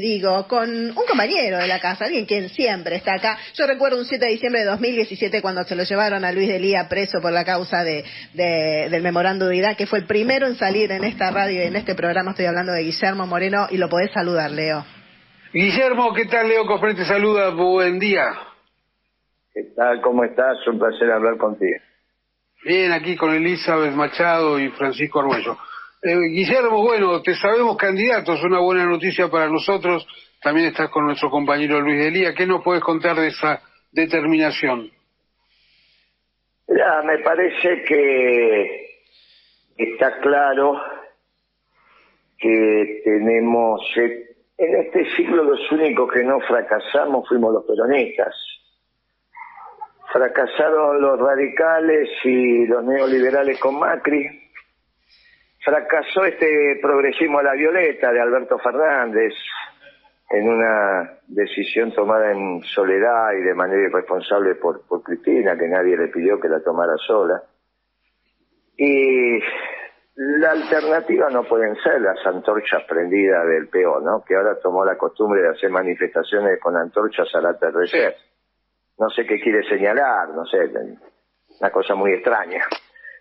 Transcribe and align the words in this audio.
digo, 0.00 0.48
con 0.48 0.68
un 0.68 0.94
compañero 0.94 1.58
de 1.58 1.68
la 1.68 1.78
casa, 1.78 2.06
alguien 2.06 2.26
quien 2.26 2.48
siempre 2.48 2.96
está 2.96 3.14
acá. 3.14 3.38
Yo 3.54 3.66
recuerdo 3.66 3.98
un 3.98 4.04
7 4.04 4.24
de 4.24 4.32
diciembre 4.32 4.62
de 4.62 4.66
2017 4.66 5.40
cuando 5.40 5.62
se 5.64 5.76
lo 5.76 5.84
llevaron 5.84 6.24
a 6.24 6.32
Luis 6.32 6.48
Delía 6.48 6.88
preso 6.88 7.20
por 7.20 7.32
la 7.32 7.44
causa 7.44 7.84
de, 7.84 8.04
del 8.34 9.02
memorando 9.02 9.46
de 9.46 9.58
edad, 9.58 9.76
que 9.76 9.86
fue 9.86 10.00
el 10.00 10.06
primero 10.06 10.46
en 10.46 10.56
salir 10.56 10.90
en 10.90 11.04
esta 11.04 11.30
radio 11.30 11.62
y 11.62 11.66
en 11.66 11.76
este 11.76 11.94
programa. 11.94 12.32
Estoy 12.32 12.46
hablando 12.46 12.72
de 12.72 12.82
Guillermo 12.82 13.26
Moreno 13.26 13.66
y 13.70 13.76
lo 13.76 13.88
podés 13.88 14.10
saludar, 14.12 14.50
Leo. 14.50 14.84
Guillermo, 15.52 16.14
¿qué 16.14 16.26
tal? 16.26 16.48
Leo 16.48 16.64
Cofre 16.66 16.94
te 16.94 17.04
saluda, 17.04 17.50
buen 17.50 17.98
día. 17.98 18.32
¿Qué 19.52 19.64
tal? 19.76 20.00
¿Cómo 20.00 20.24
estás? 20.24 20.56
Un 20.66 20.78
placer 20.78 21.10
hablar 21.10 21.36
contigo. 21.36 21.78
Bien, 22.64 22.92
aquí 22.92 23.16
con 23.16 23.34
Elizabeth 23.34 23.92
Machado 23.94 24.58
y 24.58 24.68
Francisco 24.70 25.20
Arguello. 25.20 25.56
Eh, 26.02 26.16
Guillermo, 26.30 26.82
bueno, 26.82 27.20
te 27.20 27.34
sabemos 27.34 27.76
candidatos, 27.76 28.42
una 28.42 28.58
buena 28.60 28.86
noticia 28.86 29.28
para 29.28 29.48
nosotros. 29.48 30.06
También 30.40 30.68
estás 30.68 30.88
con 30.88 31.04
nuestro 31.04 31.28
compañero 31.28 31.78
Luis 31.80 31.98
Delía. 31.98 32.32
¿Qué 32.34 32.46
nos 32.46 32.64
puedes 32.64 32.82
contar 32.82 33.16
de 33.16 33.28
esa 33.28 33.60
determinación? 33.92 34.90
Ya, 36.68 37.02
me 37.04 37.18
parece 37.18 37.82
que 37.82 38.86
está 39.76 40.20
claro 40.20 40.80
que 42.38 43.02
tenemos, 43.04 43.82
eh, 43.98 44.36
en 44.56 44.76
este 44.76 45.04
siglo 45.16 45.44
los 45.44 45.70
únicos 45.70 46.10
que 46.10 46.22
no 46.22 46.40
fracasamos 46.40 47.28
fuimos 47.28 47.52
los 47.52 47.66
peronistas. 47.66 48.34
Fracasaron 50.10 51.02
los 51.02 51.20
radicales 51.20 52.08
y 52.24 52.66
los 52.66 52.84
neoliberales 52.84 53.60
con 53.60 53.78
Macri, 53.78 54.39
fracasó 55.64 56.24
este 56.24 56.78
progresismo 56.80 57.38
a 57.38 57.42
la 57.42 57.54
violeta 57.54 58.12
de 58.12 58.20
Alberto 58.20 58.58
Fernández 58.58 59.34
en 60.30 60.48
una 60.48 61.18
decisión 61.26 61.92
tomada 61.92 62.30
en 62.30 62.62
soledad 62.62 63.32
y 63.32 63.42
de 63.42 63.54
manera 63.54 63.88
irresponsable 63.88 64.54
por, 64.54 64.86
por 64.86 65.02
Cristina, 65.02 65.58
que 65.58 65.66
nadie 65.66 65.96
le 65.96 66.08
pidió 66.08 66.38
que 66.40 66.48
la 66.48 66.60
tomara 66.60 66.96
sola. 66.98 67.42
Y 68.76 69.40
la 70.14 70.52
alternativa 70.52 71.28
no 71.30 71.42
pueden 71.44 71.74
ser 71.82 72.00
las 72.00 72.24
antorchas 72.24 72.84
prendidas 72.84 73.46
del 73.46 73.68
PO, 73.68 74.00
¿no? 74.00 74.24
Que 74.24 74.36
ahora 74.36 74.58
tomó 74.60 74.84
la 74.84 74.96
costumbre 74.96 75.42
de 75.42 75.48
hacer 75.48 75.70
manifestaciones 75.70 76.60
con 76.60 76.76
antorchas 76.76 77.28
al 77.34 77.46
atardecer. 77.46 78.14
No 78.98 79.10
sé 79.10 79.26
qué 79.26 79.40
quiere 79.40 79.68
señalar, 79.68 80.28
no 80.28 80.44
sé, 80.46 80.58
una 81.58 81.70
cosa 81.70 81.94
muy 81.94 82.12
extraña 82.12 82.64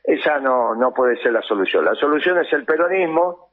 esa 0.04 0.40
no, 0.40 0.76
no 0.76 0.92
puede 0.94 1.18
ser 1.18 1.34
la 1.34 1.42
solución. 1.42 1.86
La 1.86 1.96
solución 1.96 2.40
es 2.40 2.52
el 2.54 2.66
peronismo. 2.66 3.50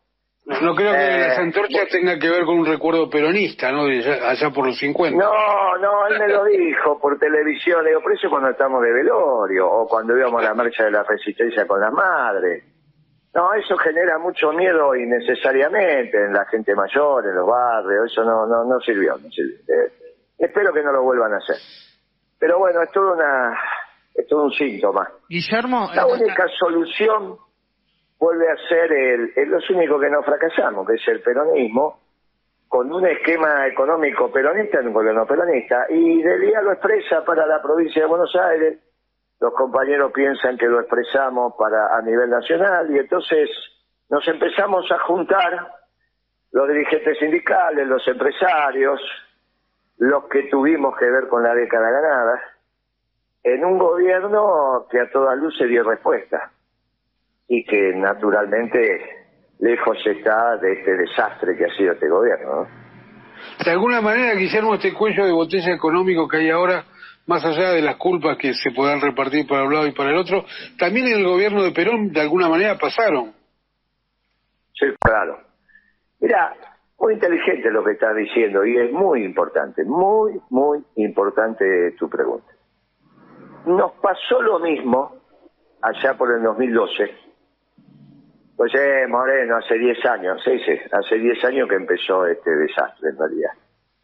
No, 0.46 0.76
creo 0.76 0.92
que 0.92 1.16
eh, 1.16 1.18
las 1.18 1.38
antorchas 1.38 1.88
tenga 1.90 2.18
que 2.20 2.30
ver 2.30 2.44
con 2.44 2.60
un 2.60 2.66
recuerdo 2.66 3.10
peronista, 3.10 3.72
¿no? 3.72 3.82
allá, 3.82 4.50
por 4.54 4.66
los 4.66 4.78
50. 4.78 5.18
No, 5.18 5.76
no, 5.78 6.06
él 6.06 6.20
me 6.20 6.28
lo 6.28 6.44
dijo 6.44 7.00
por 7.00 7.18
televisión. 7.18 7.82
Le 7.82 7.90
digo, 7.90 8.02
por 8.02 8.12
eso 8.12 8.30
cuando 8.30 8.50
estamos 8.50 8.80
de 8.80 8.92
velorio 8.92 9.68
o 9.68 9.88
cuando 9.88 10.16
íbamos 10.16 10.40
a 10.40 10.44
la 10.44 10.54
marcha 10.54 10.84
de 10.84 10.92
la 10.92 11.02
resistencia 11.02 11.66
con 11.66 11.80
las 11.80 11.92
madres. 11.92 12.62
No, 13.34 13.52
eso 13.54 13.76
genera 13.76 14.18
mucho 14.18 14.52
miedo 14.52 14.94
innecesariamente 14.94 16.16
en 16.16 16.32
la 16.32 16.46
gente 16.46 16.74
mayor, 16.76 17.26
en 17.26 17.34
los 17.34 17.46
barrios. 17.46 18.10
Eso 18.10 18.24
no, 18.24 18.46
no, 18.46 18.64
no 18.64 18.80
sirvió. 18.80 19.18
No 19.18 19.28
sirvió. 19.30 19.56
Eh, 19.68 19.92
espero 20.38 20.72
que 20.72 20.82
no 20.82 20.92
lo 20.92 21.02
vuelvan 21.02 21.34
a 21.34 21.38
hacer. 21.38 21.56
Pero 22.38 22.58
bueno, 22.58 22.82
es 22.82 22.90
toda 22.92 23.14
una, 23.14 23.58
es 24.16 24.26
todo 24.26 24.44
un 24.44 24.52
síntoma. 24.52 25.08
Guillermo. 25.28 25.90
La 25.94 26.06
única 26.06 26.46
solución 26.58 27.36
vuelve 28.18 28.50
a 28.50 28.56
ser 28.68 28.92
el, 28.92 29.32
los 29.48 29.68
únicos 29.70 30.00
que 30.00 30.10
no 30.10 30.22
fracasamos, 30.22 30.86
que 30.86 30.94
es 30.94 31.08
el 31.08 31.20
peronismo, 31.20 32.00
con 32.68 32.92
un 32.92 33.06
esquema 33.06 33.66
económico 33.66 34.30
peronista 34.32 34.80
en 34.80 34.88
un 34.88 34.94
gobierno 34.94 35.26
peronista. 35.26 35.86
Y 35.90 36.22
día 36.22 36.62
lo 36.62 36.72
expresa 36.72 37.24
para 37.24 37.46
la 37.46 37.60
provincia 37.62 38.02
de 38.02 38.08
Buenos 38.08 38.34
Aires, 38.34 38.78
los 39.38 39.52
compañeros 39.52 40.12
piensan 40.12 40.56
que 40.56 40.66
lo 40.66 40.80
expresamos 40.80 41.54
para 41.58 41.94
a 41.96 42.00
nivel 42.00 42.30
nacional 42.30 42.90
y 42.90 42.98
entonces 42.98 43.50
nos 44.08 44.26
empezamos 44.28 44.90
a 44.90 44.98
juntar 45.00 45.72
los 46.52 46.68
dirigentes 46.68 47.18
sindicales, 47.18 47.86
los 47.86 48.06
empresarios, 48.08 49.00
los 49.98 50.24
que 50.28 50.44
tuvimos 50.44 50.96
que 50.96 51.04
ver 51.04 51.28
con 51.28 51.42
la 51.42 51.54
década 51.54 51.90
ganada, 51.90 52.40
en 53.46 53.64
un 53.64 53.78
gobierno 53.78 54.86
que 54.90 54.98
a 54.98 55.08
toda 55.08 55.36
luz 55.36 55.56
se 55.56 55.66
dio 55.66 55.84
respuesta 55.84 56.50
y 57.46 57.64
que 57.64 57.92
naturalmente 57.94 58.78
lejos 59.60 59.98
está 60.04 60.56
de 60.56 60.72
este 60.72 60.96
desastre 60.96 61.56
que 61.56 61.64
ha 61.66 61.76
sido 61.76 61.92
este 61.92 62.08
gobierno. 62.08 62.66
De 63.64 63.70
alguna 63.70 64.00
manera, 64.00 64.34
Guillermo, 64.34 64.74
este 64.74 64.92
cuello 64.92 65.24
de 65.24 65.30
botella 65.30 65.72
económico 65.72 66.26
que 66.26 66.38
hay 66.38 66.50
ahora, 66.50 66.86
más 67.26 67.44
allá 67.44 67.70
de 67.70 67.82
las 67.82 67.94
culpas 67.96 68.36
que 68.36 68.52
se 68.52 68.72
puedan 68.72 69.00
repartir 69.00 69.46
para 69.46 69.62
un 69.62 69.72
lado 69.72 69.86
y 69.86 69.92
para 69.92 70.10
el 70.10 70.16
otro, 70.16 70.44
también 70.76 71.06
en 71.06 71.20
el 71.20 71.24
gobierno 71.24 71.62
de 71.62 71.70
Perón 71.70 72.12
de 72.12 72.20
alguna 72.20 72.48
manera 72.48 72.76
pasaron. 72.76 73.32
Sí, 74.74 74.86
claro. 74.98 75.38
Mira, 76.18 76.52
muy 76.98 77.14
inteligente 77.14 77.70
lo 77.70 77.84
que 77.84 77.92
estás 77.92 78.16
diciendo 78.16 78.64
y 78.66 78.76
es 78.76 78.90
muy 78.90 79.22
importante, 79.24 79.84
muy, 79.84 80.40
muy 80.50 80.82
importante 80.96 81.92
tu 81.96 82.10
pregunta. 82.10 82.55
Nos 83.66 83.92
pasó 83.94 84.40
lo 84.42 84.60
mismo 84.60 85.16
allá 85.82 86.14
por 86.14 86.32
el 86.32 86.42
2012. 86.42 87.14
Pues 88.56 88.72
eh, 88.74 89.06
Moreno, 89.08 89.56
hace 89.56 89.76
10 89.76 90.06
años, 90.06 90.40
sí, 90.44 90.58
sí, 90.64 90.72
hace 90.92 91.16
10 91.16 91.44
años 91.44 91.68
que 91.68 91.74
empezó 91.74 92.26
este 92.26 92.50
desastre 92.50 93.10
en 93.10 93.18
realidad. 93.18 93.50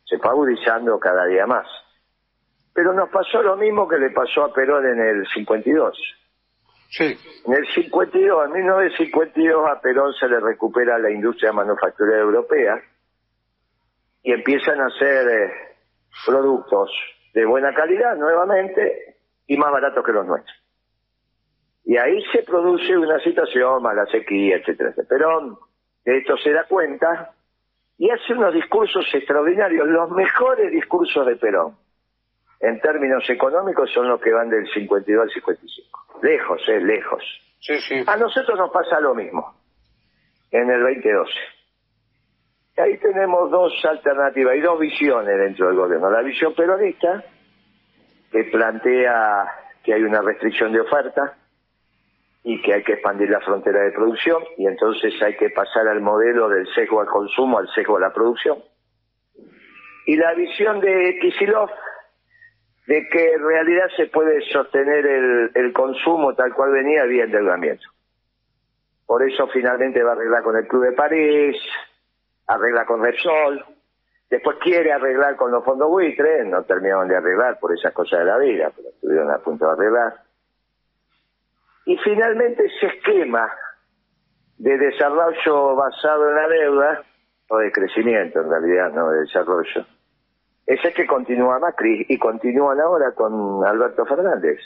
Se 0.05 0.19
fue 0.19 0.31
agudizando 0.31 0.99
cada 0.99 1.27
día 1.27 1.47
más. 1.47 1.67
Pero 2.75 2.93
nos 2.93 3.09
pasó 3.11 3.41
lo 3.43 3.57
mismo 3.57 3.87
que 3.87 3.99
le 3.99 4.11
pasó 4.11 4.45
a 4.45 4.53
Perón 4.53 4.85
en 4.85 5.01
el 5.01 5.27
52. 5.29 5.97
Sí. 6.91 7.17
En 7.47 7.55
el 7.55 7.67
52, 7.73 8.47
en 8.47 8.53
1952 8.53 9.71
a 9.71 9.81
Perón 9.81 10.13
se 10.15 10.29
le 10.29 10.41
recupera 10.41 10.99
la 10.99 11.11
industria 11.11 11.53
manufacturera 11.53 12.19
europea 12.19 12.83
y 14.23 14.33
empiezan 14.33 14.81
a 14.81 14.87
hacer 14.87 15.29
eh, 15.29 15.53
productos 16.27 16.91
de 17.33 17.45
buena 17.47 17.73
calidad 17.75 18.17
nuevamente 18.17 19.13
y 19.47 19.57
más 19.57 19.71
baratos 19.71 20.05
que 20.05 20.13
los 20.13 20.27
nuestros. 20.27 20.57
Y 21.85 21.97
ahí 21.97 22.23
se 22.33 22.43
produce 22.43 22.97
una 22.97 23.19
situación, 23.21 23.83
mala 23.83 24.07
sequía, 24.07 24.57
etcétera. 24.57 24.95
Perón 25.09 25.59
de 26.05 26.19
esto 26.19 26.37
se 26.37 26.53
da 26.53 26.65
cuenta 26.65 27.35
y 27.99 28.11
hace 28.11 28.33
unos 28.33 28.55
discursos 28.55 29.05
extraordinarios, 29.15 29.87
los 29.87 30.11
mejores 30.11 30.73
discursos 30.73 31.27
de 31.27 31.37
Perón, 31.37 31.77
en 32.61 32.81
términos 32.81 33.29
económicos, 33.29 33.93
son 33.93 34.09
los 34.09 34.21
que 34.21 34.33
van 34.33 34.49
del 34.49 34.67
52 34.73 35.23
al 35.23 35.31
55. 35.31 36.21
Lejos, 36.23 36.69
eh, 36.69 36.81
lejos. 36.81 37.23
Sí, 37.61 37.79
sí. 37.81 38.03
A 38.07 38.17
nosotros 38.17 38.59
nos 38.59 38.71
pasa 38.71 38.99
lo 39.01 39.15
mismo, 39.15 39.55
en 40.51 40.71
el 40.71 40.81
2012. 40.81 41.33
Ahí 42.79 42.99
tenemos 42.99 43.51
dos 43.51 43.73
alternativas 43.85 44.57
y 44.57 44.61
dos 44.61 44.81
visiones 44.81 45.39
dentro 45.39 45.69
del 45.69 45.77
gobierno. 45.77 46.11
La 46.11 46.23
visión 46.23 46.55
peronista, 46.55 47.23
que 48.33 48.45
plantea 48.45 49.47
que 49.85 49.95
hay 49.95 50.03
una 50.03 50.23
restricción 50.23 50.73
de 50.73 50.81
oferta 50.81 51.37
y 52.43 52.61
que 52.63 52.75
hay 52.75 52.83
que 52.83 52.95
expandir 52.95 53.31
la 53.31 53.41
frontera 53.41 53.83
de 53.83 53.93
producción 53.93 54.43
y 54.57 54.67
entonces 54.67 55.15
hay 55.23 55.37
que 55.37 55.51
pasar 55.51 55.87
al 55.87 56.01
modelo 56.01 56.49
del 56.49 56.67
sesgo 56.75 57.01
al 57.01 57.07
consumo 57.07 57.59
al 57.59 57.69
sesgo 57.75 57.99
a 57.99 58.01
la 58.01 58.13
producción. 58.13 58.59
Y 60.07 60.17
la 60.17 60.35
visión 60.35 60.81
de 60.81 61.19
Kisilov 61.21 61.71
de 62.87 63.07
que 63.09 63.33
en 63.35 63.47
realidad 63.47 63.87
se 63.97 64.07
puede 64.07 64.41
sostener 64.51 65.07
el, 65.55 65.73
consumo 65.73 66.35
tal 66.35 66.53
cual 66.53 66.73
venía 66.73 67.05
vía 67.05 67.25
endeudamiento. 67.25 67.89
Por 69.07 69.23
eso 69.23 69.47
finalmente 69.49 70.03
va 70.03 70.11
a 70.11 70.15
arreglar 70.15 70.43
con 70.43 70.57
el 70.57 70.67
Club 70.67 70.85
de 70.87 70.93
París, 70.93 71.57
arregla 72.49 72.85
con 72.85 73.03
Repsol, 73.03 73.65
Después 74.33 74.57
quiere 74.63 74.91
arreglar 74.91 75.37
con 75.37 75.51
los 75.51 75.63
fondos 75.63 75.91
buitres, 75.91 76.47
no 76.47 76.63
terminaron 76.63 77.07
de 77.07 77.19
arreglar 77.19 77.59
por 77.61 77.71
esas 77.75 77.93
cosas 77.93 78.21
de 78.21 78.25
la 78.25 78.39
vida, 78.39 78.73
pero 78.75 78.89
estuvieron 78.89 79.31
a 79.31 79.37
punto 79.41 79.67
de 79.67 79.73
arreglar. 79.73 80.23
Y 81.85 81.99
finalmente 81.99 82.65
ese 82.65 82.87
esquema 82.97 83.53
de 84.57 84.79
desarrollo 84.79 85.77
basado 85.77 86.31
en 86.31 86.35
la 86.35 86.49
deuda, 86.49 87.03
o 87.51 87.59
de 87.59 87.73
crecimiento 87.73 88.41
en 88.41 88.49
realidad, 88.49 88.91
no 88.93 89.11
de 89.11 89.21
desarrollo, 89.21 89.85
ese 90.65 90.95
que 90.95 91.07
continúa 91.07 91.59
Macri 91.59 92.07
y 92.09 92.19
continúan 92.19 92.81
ahora 92.81 93.13
con 93.13 93.63
Alberto 93.67 94.07
Fernández. 94.07 94.61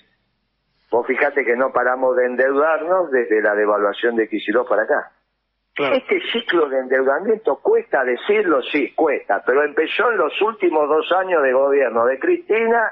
Vos 0.93 1.05
fíjate 1.09 1.45
que 1.45 1.57
no 1.57 1.73
paramos 1.73 2.15
de 2.15 2.27
endeudarnos 2.27 3.11
desde 3.11 3.43
la 3.43 3.57
devaluación 3.57 4.15
de 4.15 4.29
Kicillof 4.29 4.69
para 4.69 4.85
acá. 4.85 5.11
Este 5.79 6.21
ciclo 6.33 6.71
de 6.71 6.79
endeudamiento 6.79 7.57
cuesta 7.57 8.03
decirlo, 8.03 8.63
sí, 8.63 8.95
cuesta, 8.95 9.43
pero 9.45 9.63
empezó 9.63 10.11
en 10.11 10.17
los 10.17 10.41
últimos 10.41 10.89
dos 10.89 11.13
años 11.13 11.43
de 11.43 11.53
gobierno 11.53 12.07
de 12.07 12.19
Cristina, 12.19 12.91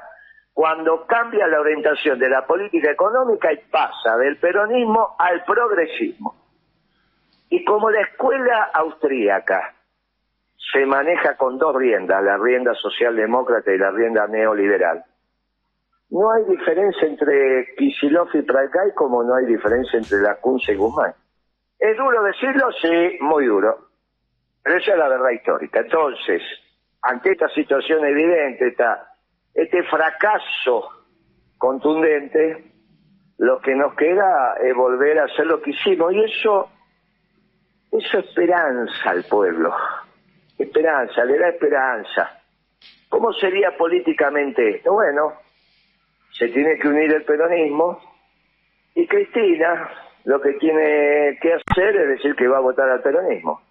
cuando 0.53 1.05
cambia 1.07 1.47
la 1.47 1.59
orientación 1.59 2.19
de 2.19 2.29
la 2.29 2.45
política 2.45 2.91
económica 2.91 3.51
y 3.51 3.57
pasa 3.71 4.17
del 4.17 4.37
peronismo 4.37 5.15
al 5.17 5.43
progresismo. 5.43 6.35
Y 7.49 7.65
como 7.65 7.89
la 7.89 8.01
escuela 8.01 8.69
austríaca 8.73 9.73
se 10.71 10.85
maneja 10.85 11.35
con 11.37 11.57
dos 11.57 11.75
riendas, 11.75 12.23
la 12.23 12.37
rienda 12.37 12.73
socialdemócrata 12.75 13.71
y 13.73 13.77
la 13.77 13.91
rienda 13.91 14.27
neoliberal. 14.27 15.03
No 16.11 16.31
hay 16.31 16.43
diferencia 16.45 17.07
entre 17.07 17.73
Kisilov 17.77 18.29
y 18.33 18.43
Pragay 18.43 18.93
como 18.93 19.23
no 19.23 19.35
hay 19.35 19.45
diferencia 19.47 19.97
entre 19.97 20.19
Lacunza 20.19 20.71
y 20.71 20.75
Guzmán. 20.75 21.13
¿Es 21.85 21.97
duro 21.97 22.23
decirlo? 22.23 22.71
Sí, 22.81 23.17
muy 23.19 23.45
duro. 23.45 23.77
Pero 24.63 24.77
esa 24.77 24.93
es 24.93 24.97
la 24.97 25.07
verdad 25.07 25.29
histórica. 25.29 25.81
Entonces, 25.81 26.41
ante 27.03 27.33
esta 27.33 27.47
situación 27.49 28.03
evidente, 28.03 28.69
esta, 28.69 29.07
este 29.53 29.83
fracaso 29.83 30.89
contundente, 31.59 32.63
lo 33.37 33.59
que 33.61 33.75
nos 33.75 33.93
queda 33.93 34.55
es 34.63 34.75
volver 34.75 35.19
a 35.19 35.25
hacer 35.25 35.45
lo 35.45 35.61
que 35.61 35.69
hicimos. 35.69 36.11
Y 36.11 36.23
eso, 36.23 36.71
eso 37.91 38.17
esperanza 38.17 39.11
al 39.11 39.23
pueblo. 39.25 39.71
Esperanza, 40.57 41.23
le 41.23 41.37
da 41.37 41.49
esperanza. 41.49 42.41
¿Cómo 43.09 43.31
sería 43.33 43.77
políticamente 43.77 44.77
esto? 44.77 44.93
Bueno, 44.93 45.33
se 46.31 46.47
tiene 46.47 46.79
que 46.79 46.87
unir 46.87 47.13
el 47.13 47.23
peronismo 47.25 47.99
y 48.95 49.05
Cristina 49.05 49.91
lo 50.25 50.41
que 50.41 50.53
tiene 50.53 51.37
que 51.39 51.53
hacer 51.53 51.64
es 51.81 52.07
decir 52.09 52.35
que 52.35 52.47
va 52.47 52.57
a 52.57 52.61
votar 52.61 52.89
al 52.89 53.01
peronismo 53.01 53.61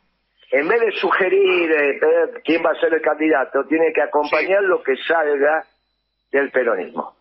en 0.55 0.69
vez 0.69 0.81
de 0.81 0.93
sugerir 1.01 1.71
eh, 1.73 2.01
quién 2.45 2.63
va 2.65 2.71
a 2.71 2.81
ser 2.81 2.95
el 2.95 3.01
candidato, 3.01 3.65
tiene 3.67 3.93
que 3.93 4.03
acompañar 4.03 4.63
lo 4.63 4.83
que 4.85 4.95
salga 4.97 5.65
del 6.31 6.51
peronismo. 6.53 7.17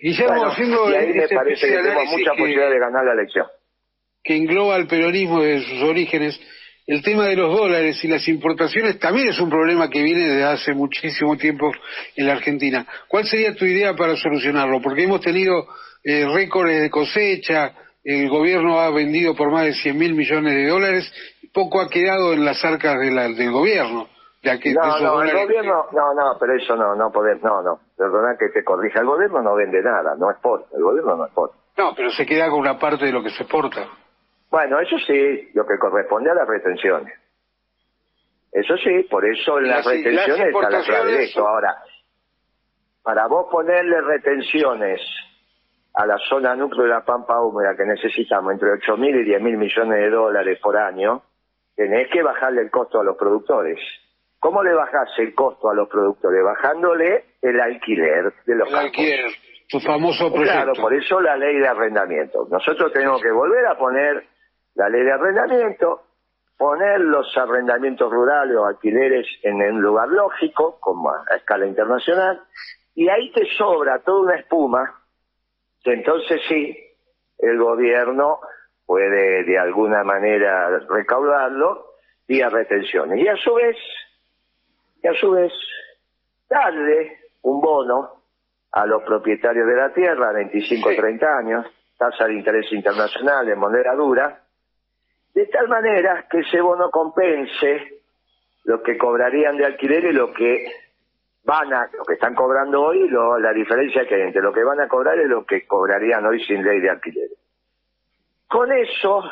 Guillermo, 0.00 0.46
y 0.90 0.94
ahí 0.94 1.12
me 1.12 1.28
parece 1.28 1.66
que 1.66 1.76
tenemos 1.76 2.04
mucha 2.06 2.30
posibilidad 2.30 2.70
de 2.70 2.78
ganar 2.78 3.04
la 3.04 3.12
elección. 3.12 3.46
Que 4.22 4.36
engloba 4.36 4.76
el 4.76 4.86
peronismo 4.86 5.42
desde 5.42 5.68
sus 5.68 5.82
orígenes. 5.82 6.40
El 6.86 7.02
tema 7.02 7.26
de 7.26 7.36
los 7.36 7.54
dólares 7.54 8.02
y 8.02 8.08
las 8.08 8.26
importaciones 8.28 8.98
también 8.98 9.28
es 9.28 9.40
un 9.40 9.50
problema 9.50 9.90
que 9.90 10.02
viene 10.02 10.26
desde 10.26 10.44
hace 10.44 10.72
muchísimo 10.72 11.36
tiempo 11.36 11.70
en 12.16 12.26
la 12.26 12.32
Argentina. 12.32 12.86
¿Cuál 13.08 13.26
sería 13.26 13.54
tu 13.54 13.66
idea 13.66 13.94
para 13.94 14.16
solucionarlo? 14.16 14.80
Porque 14.80 15.04
hemos 15.04 15.20
tenido 15.20 15.66
eh, 16.02 16.26
récords 16.32 16.80
de 16.80 16.90
cosecha, 16.90 17.74
el 18.04 18.28
gobierno 18.28 18.78
ha 18.78 18.90
vendido 18.90 19.34
por 19.34 19.50
más 19.50 19.64
de 19.64 19.72
100 19.72 19.98
mil 19.98 20.14
millones 20.14 20.54
de 20.54 20.68
dólares 20.68 21.12
poco 21.54 21.80
ha 21.80 21.88
quedado 21.88 22.34
en 22.34 22.44
las 22.44 22.62
arcas 22.64 22.98
de 22.98 23.10
del 23.10 23.52
gobierno. 23.52 24.08
No, 24.44 25.00
no, 25.00 25.22
el 25.22 25.32
gobierno, 25.32 25.86
no, 25.92 26.12
no, 26.12 26.36
pero 26.38 26.54
eso 26.54 26.76
no, 26.76 26.94
no 26.94 27.10
poder, 27.10 27.42
no, 27.42 27.62
no, 27.62 27.80
perdona 27.96 28.36
que 28.38 28.50
te 28.50 28.62
corrija, 28.62 29.00
el 29.00 29.06
gobierno 29.06 29.40
no 29.40 29.54
vende 29.54 29.80
nada, 29.82 30.14
no 30.18 30.30
exporta, 30.30 30.76
el 30.76 30.82
gobierno 30.82 31.16
no 31.16 31.24
exporta. 31.24 31.56
No, 31.78 31.94
pero 31.96 32.10
se 32.10 32.26
queda 32.26 32.50
con 32.50 32.60
una 32.60 32.78
parte 32.78 33.06
de 33.06 33.12
lo 33.12 33.22
que 33.22 33.30
se 33.30 33.44
exporta. 33.44 33.88
Bueno, 34.50 34.78
eso 34.80 34.98
sí, 34.98 35.50
lo 35.54 35.64
que 35.66 35.78
corresponde 35.78 36.30
a 36.30 36.34
las 36.34 36.46
retenciones. 36.46 37.14
Eso 38.52 38.76
sí, 38.76 39.06
por 39.10 39.24
eso 39.24 39.58
en 39.58 39.68
las, 39.68 39.86
retenciones 39.86 40.54
está 40.54 40.70
la 40.70 40.82
clave 40.82 41.12
de 41.12 41.24
esto. 41.24 41.48
Ahora, 41.48 41.82
para 43.02 43.26
vos 43.26 43.46
ponerle 43.50 43.98
retenciones 44.02 45.00
a 45.94 46.06
la 46.06 46.18
zona 46.28 46.56
núcleo 46.56 46.84
de 46.84 46.90
la 46.90 47.04
Pampa 47.04 47.40
Húmeda 47.40 47.76
que 47.76 47.84
necesitamos 47.84 48.52
entre 48.52 48.72
8 48.72 48.96
mil 48.96 49.14
y 49.14 49.24
10 49.24 49.40
mil 49.40 49.56
millones 49.56 49.98
de 49.98 50.10
dólares 50.10 50.58
por 50.60 50.76
año, 50.76 51.22
tenés 51.76 52.10
que 52.10 52.22
bajarle 52.22 52.62
el 52.62 52.70
costo 52.70 53.00
a 53.00 53.04
los 53.04 53.16
productores. 53.16 53.78
¿Cómo 54.40 54.62
le 54.62 54.74
bajás 54.74 55.08
el 55.18 55.34
costo 55.34 55.70
a 55.70 55.74
los 55.74 55.88
productores? 55.88 56.42
Bajándole 56.44 57.24
el 57.40 57.60
alquiler 57.60 58.32
de 58.44 58.54
los 58.56 58.68
El 58.68 58.74
alquiler, 58.74 59.30
tu 59.70 59.80
famoso 59.80 60.30
proyecto. 60.30 60.52
Claro, 60.52 60.72
por 60.74 60.92
eso 60.94 61.20
la 61.20 61.36
ley 61.36 61.58
de 61.58 61.68
arrendamiento. 61.68 62.46
Nosotros 62.50 62.92
tenemos 62.92 63.22
que 63.22 63.30
volver 63.30 63.64
a 63.66 63.78
poner 63.78 64.24
la 64.74 64.88
ley 64.88 65.02
de 65.02 65.12
arrendamiento, 65.12 66.02
poner 66.58 67.00
los 67.00 67.34
arrendamientos 67.38 68.10
rurales 68.12 68.56
o 68.56 68.66
alquileres 68.66 69.26
en 69.42 69.62
un 69.62 69.80
lugar 69.80 70.08
lógico, 70.08 70.78
como 70.80 71.10
a 71.10 71.36
escala 71.36 71.66
internacional, 71.66 72.42
y 72.94 73.08
ahí 73.08 73.32
te 73.32 73.46
sobra 73.56 74.00
toda 74.00 74.20
una 74.20 74.36
espuma, 74.36 75.03
entonces 75.92 76.40
sí, 76.48 76.76
el 77.38 77.58
gobierno 77.58 78.40
puede 78.86 79.44
de 79.44 79.58
alguna 79.58 80.04
manera 80.04 80.78
recaudarlo 80.88 81.94
vía 82.26 82.48
retenciones. 82.48 83.18
Y 83.20 83.28
a 83.28 83.36
su 83.36 83.54
vez, 83.54 83.76
y 85.02 85.06
a 85.08 85.14
su 85.14 85.30
vez, 85.30 85.52
darle 86.48 87.18
un 87.42 87.60
bono 87.60 88.22
a 88.72 88.86
los 88.86 89.02
propietarios 89.02 89.66
de 89.66 89.76
la 89.76 89.92
tierra, 89.92 90.32
25 90.32 90.88
o 90.88 90.94
30 90.94 91.38
años, 91.38 91.66
tasa 91.96 92.26
de 92.26 92.34
interés 92.34 92.72
internacional 92.72 93.48
en 93.48 93.58
moneda 93.58 93.94
dura, 93.94 94.42
de 95.34 95.46
tal 95.46 95.68
manera 95.68 96.26
que 96.30 96.40
ese 96.40 96.60
bono 96.60 96.90
compense 96.90 98.00
lo 98.64 98.82
que 98.82 98.96
cobrarían 98.96 99.56
de 99.56 99.66
alquiler 99.66 100.04
y 100.06 100.12
lo 100.12 100.32
que 100.32 100.66
van 101.44 101.72
a, 101.72 101.88
lo 101.92 102.04
que 102.04 102.14
están 102.14 102.34
cobrando 102.34 102.82
hoy, 102.82 103.08
la 103.08 103.52
diferencia 103.52 104.06
que 104.06 104.14
hay 104.14 104.22
entre 104.22 104.42
lo 104.42 104.52
que 104.52 104.64
van 104.64 104.80
a 104.80 104.88
cobrar 104.88 105.18
y 105.18 105.28
lo 105.28 105.44
que 105.44 105.66
cobrarían 105.66 106.24
hoy 106.24 106.42
sin 106.44 106.64
ley 106.64 106.80
de 106.80 106.90
alquiler. 106.90 107.28
Con 108.48 108.72
eso, 108.72 109.22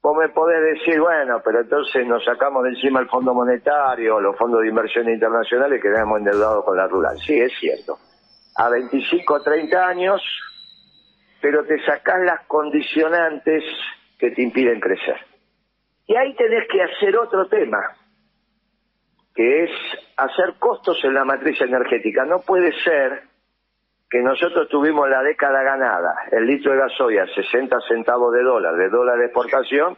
vos 0.00 0.16
me 0.16 0.28
podés 0.28 0.78
decir, 0.78 1.00
bueno, 1.00 1.40
pero 1.44 1.60
entonces 1.60 2.06
nos 2.06 2.24
sacamos 2.24 2.62
de 2.64 2.70
encima 2.70 3.00
el 3.00 3.08
Fondo 3.08 3.34
Monetario, 3.34 4.20
los 4.20 4.36
fondos 4.36 4.62
de 4.62 4.68
inversión 4.68 5.08
internacionales 5.08 5.78
y 5.78 5.82
quedamos 5.82 6.18
endeudados 6.18 6.64
con 6.64 6.76
la 6.76 6.86
rural. 6.86 7.18
Sí, 7.26 7.38
es 7.38 7.52
cierto. 7.58 7.98
A 8.56 8.68
25 8.68 9.34
o 9.34 9.42
30 9.42 9.86
años, 9.86 10.22
pero 11.40 11.64
te 11.64 11.82
sacás 11.84 12.20
las 12.20 12.46
condicionantes 12.46 13.64
que 14.18 14.30
te 14.30 14.42
impiden 14.42 14.78
crecer. 14.78 15.16
Y 16.06 16.14
ahí 16.14 16.34
tenés 16.36 16.68
que 16.68 16.82
hacer 16.82 17.16
otro 17.16 17.48
tema, 17.48 17.78
que 19.34 19.64
es 19.64 19.70
hacer 20.16 20.54
costos 20.58 20.98
en 21.04 21.14
la 21.14 21.24
matriz 21.24 21.60
energética. 21.60 22.24
No 22.24 22.40
puede 22.40 22.72
ser 22.82 23.22
que 24.10 24.20
nosotros 24.20 24.68
tuvimos 24.68 25.08
la 25.08 25.22
década 25.22 25.62
ganada, 25.62 26.14
el 26.30 26.46
litro 26.46 26.72
de 26.72 26.78
gasoil 26.78 27.20
a 27.20 27.26
60 27.26 27.80
centavos 27.88 28.32
de 28.34 28.42
dólar, 28.42 28.76
de 28.76 28.90
dólar 28.90 29.18
de 29.18 29.24
exportación, 29.24 29.96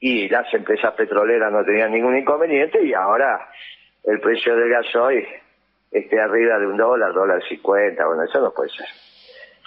y 0.00 0.28
las 0.28 0.52
empresas 0.54 0.94
petroleras 0.94 1.52
no 1.52 1.64
tenían 1.64 1.92
ningún 1.92 2.16
inconveniente, 2.16 2.82
y 2.82 2.94
ahora 2.94 3.48
el 4.04 4.20
precio 4.20 4.56
del 4.56 4.70
gasoil 4.70 5.26
esté 5.90 6.20
arriba 6.20 6.58
de 6.58 6.66
un 6.66 6.76
dólar, 6.76 7.12
dólar 7.12 7.42
cincuenta, 7.46 8.06
bueno, 8.06 8.24
eso 8.24 8.40
no 8.40 8.52
puede 8.52 8.70
ser. 8.70 8.86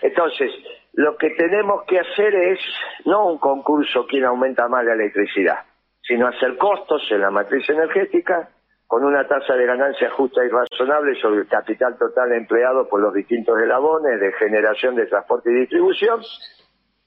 Entonces, 0.01 0.51
lo 0.93 1.15
que 1.15 1.29
tenemos 1.31 1.83
que 1.85 1.99
hacer 1.99 2.33
es 2.33 2.59
no 3.05 3.27
un 3.27 3.37
concurso 3.37 4.07
quien 4.07 4.25
aumenta 4.25 4.67
más 4.67 4.83
la 4.83 4.93
electricidad, 4.93 5.59
sino 6.01 6.27
hacer 6.27 6.57
costos 6.57 7.03
en 7.11 7.21
la 7.21 7.29
matriz 7.29 7.69
energética, 7.69 8.49
con 8.87 9.03
una 9.03 9.27
tasa 9.27 9.53
de 9.53 9.65
ganancia 9.65 10.09
justa 10.11 10.43
y 10.45 10.49
razonable 10.49 11.19
sobre 11.21 11.41
el 11.41 11.47
capital 11.47 11.97
total 11.97 12.31
empleado 12.31 12.87
por 12.87 13.01
los 13.01 13.13
distintos 13.13 13.59
eslabones 13.59 14.19
de 14.19 14.31
generación 14.33 14.95
de 14.95 15.05
transporte 15.07 15.51
y 15.51 15.59
distribución, 15.59 16.21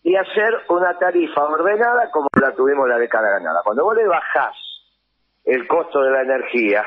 y 0.03 0.15
hacer 0.17 0.55
una 0.69 0.99
tarifa 0.99 1.45
ordenada 1.45 2.11
como 2.11 2.29
la 2.41 2.55
tuvimos 2.55 2.89
la 2.89 2.99
década 2.99 3.31
ganada. 3.31 3.61
Cuando 3.65 3.85
vos 3.85 3.97
le 3.97 4.07
bajás 4.07 4.55
el 5.45 5.67
costo 5.67 6.01
de 6.01 6.11
la 6.11 6.23
energía, 6.23 6.85